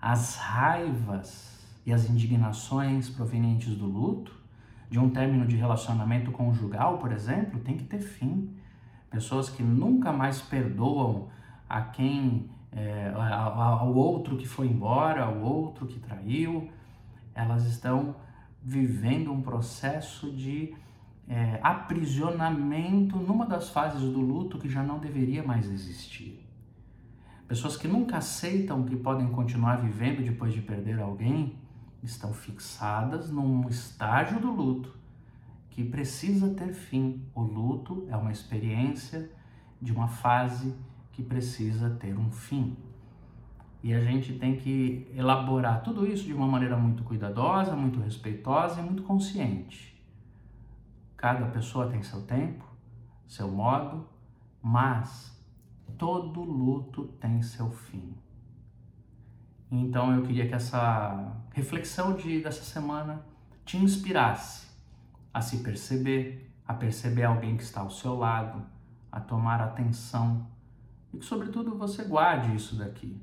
As 0.00 0.36
raivas 0.36 1.51
e 1.84 1.92
as 1.92 2.08
indignações 2.08 3.08
provenientes 3.08 3.74
do 3.74 3.86
luto, 3.86 4.32
de 4.88 4.98
um 4.98 5.10
término 5.10 5.46
de 5.46 5.56
relacionamento 5.56 6.30
conjugal, 6.30 6.98
por 6.98 7.12
exemplo, 7.12 7.58
tem 7.60 7.76
que 7.76 7.84
ter 7.84 8.00
fim. 8.00 8.50
Pessoas 9.10 9.48
que 9.48 9.62
nunca 9.62 10.12
mais 10.12 10.40
perdoam 10.40 11.28
a 11.68 11.80
quem, 11.80 12.50
é, 12.70 13.12
ao 13.14 13.94
outro 13.94 14.36
que 14.36 14.46
foi 14.46 14.66
embora, 14.66 15.24
ao 15.24 15.40
outro 15.40 15.86
que 15.86 15.98
traiu, 15.98 16.70
elas 17.34 17.64
estão 17.64 18.14
vivendo 18.62 19.32
um 19.32 19.40
processo 19.40 20.30
de 20.30 20.74
é, 21.26 21.58
aprisionamento 21.62 23.16
numa 23.16 23.46
das 23.46 23.70
fases 23.70 24.02
do 24.02 24.20
luto 24.20 24.58
que 24.58 24.68
já 24.68 24.82
não 24.82 24.98
deveria 24.98 25.42
mais 25.42 25.68
existir. 25.70 26.46
Pessoas 27.48 27.76
que 27.76 27.88
nunca 27.88 28.18
aceitam 28.18 28.84
que 28.84 28.96
podem 28.96 29.28
continuar 29.28 29.76
vivendo 29.76 30.22
depois 30.22 30.52
de 30.52 30.60
perder 30.60 31.00
alguém 31.00 31.61
estão 32.02 32.32
fixadas 32.32 33.30
num 33.30 33.68
estágio 33.68 34.40
do 34.40 34.50
luto 34.50 35.02
que 35.70 35.82
precisa 35.84 36.52
ter 36.54 36.72
fim. 36.72 37.26
O 37.34 37.42
luto 37.42 38.06
é 38.08 38.16
uma 38.16 38.30
experiência 38.30 39.30
de 39.80 39.92
uma 39.92 40.08
fase 40.08 40.74
que 41.12 41.22
precisa 41.22 41.90
ter 41.90 42.16
um 42.18 42.30
fim. 42.30 42.76
E 43.82 43.92
a 43.92 44.00
gente 44.00 44.38
tem 44.38 44.56
que 44.56 45.10
elaborar 45.14 45.82
tudo 45.82 46.06
isso 46.06 46.24
de 46.24 46.32
uma 46.32 46.46
maneira 46.46 46.76
muito 46.76 47.02
cuidadosa, 47.02 47.74
muito 47.74 48.00
respeitosa 48.00 48.80
e 48.80 48.84
muito 48.84 49.02
consciente. 49.02 50.00
Cada 51.16 51.46
pessoa 51.46 51.88
tem 51.88 52.02
seu 52.02 52.22
tempo, 52.22 52.64
seu 53.26 53.48
modo, 53.48 54.06
mas 54.62 55.36
todo 55.98 56.42
luto 56.42 57.04
tem 57.20 57.42
seu 57.42 57.70
fim. 57.70 58.14
Então 59.74 60.14
eu 60.14 60.22
queria 60.22 60.46
que 60.46 60.54
essa 60.54 61.34
reflexão 61.54 62.14
de, 62.14 62.42
dessa 62.42 62.62
semana 62.62 63.24
te 63.64 63.78
inspirasse 63.78 64.66
a 65.32 65.40
se 65.40 65.62
perceber, 65.62 66.52
a 66.68 66.74
perceber 66.74 67.24
alguém 67.24 67.56
que 67.56 67.62
está 67.62 67.80
ao 67.80 67.90
seu 67.90 68.14
lado, 68.14 68.62
a 69.10 69.18
tomar 69.18 69.62
atenção 69.62 70.46
e 71.10 71.16
que, 71.16 71.24
sobretudo, 71.24 71.74
você 71.78 72.04
guarde 72.04 72.54
isso 72.54 72.76
daqui. 72.76 73.18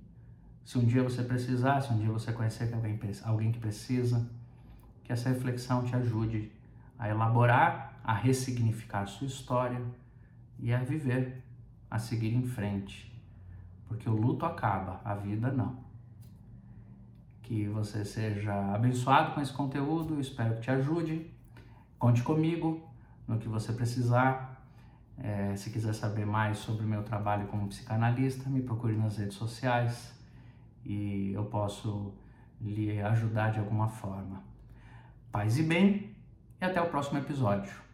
Se 0.66 0.80
um 0.80 0.86
dia 0.86 1.04
você 1.04 1.22
precisar, 1.22 1.82
se 1.82 1.94
um 1.94 2.00
dia 2.00 2.12
você 2.12 2.34
conhecer 2.34 2.74
alguém, 2.74 3.00
alguém 3.24 3.52
que 3.52 3.60
precisa, 3.60 4.28
que 5.04 5.14
essa 5.14 5.30
reflexão 5.30 5.84
te 5.84 5.96
ajude 5.96 6.52
a 6.98 7.08
elaborar, 7.08 8.00
a 8.04 8.14
ressignificar 8.14 9.06
sua 9.06 9.28
história 9.28 9.82
e 10.58 10.74
a 10.74 10.80
viver, 10.80 11.44
a 11.92 12.00
seguir 12.00 12.34
em 12.34 12.48
frente. 12.48 13.16
Porque 13.88 14.10
o 14.10 14.16
luto 14.16 14.48
acaba, 14.48 15.00
a 15.06 15.14
vida 15.14 15.52
não. 15.52 15.89
Que 17.50 17.66
você 17.66 18.06
seja 18.06 18.54
abençoado 18.76 19.34
com 19.34 19.42
esse 19.42 19.52
conteúdo, 19.52 20.22
espero 20.22 20.54
que 20.54 20.62
te 20.62 20.70
ajude. 20.70 21.34
Conte 21.98 22.22
comigo 22.22 22.88
no 23.28 23.40
que 23.40 23.48
você 23.48 23.74
precisar. 23.74 24.64
É, 25.18 25.56
se 25.56 25.72
quiser 25.72 25.96
saber 25.96 26.28
mais 26.28 26.60
sobre 26.60 26.86
o 26.86 26.88
meu 26.88 27.02
trabalho 27.02 27.48
como 27.48 27.68
psicanalista, 27.68 28.48
me 28.48 28.62
procure 28.62 28.96
nas 28.96 29.18
redes 29.18 29.36
sociais 29.36 30.14
e 30.86 31.32
eu 31.34 31.44
posso 31.46 32.14
lhe 32.62 33.02
ajudar 33.02 33.52
de 33.52 33.58
alguma 33.58 33.90
forma. 33.90 34.44
Paz 35.32 35.58
e 35.58 35.64
bem, 35.64 36.16
e 36.62 36.66
até 36.66 36.80
o 36.80 36.88
próximo 36.88 37.18
episódio. 37.18 37.89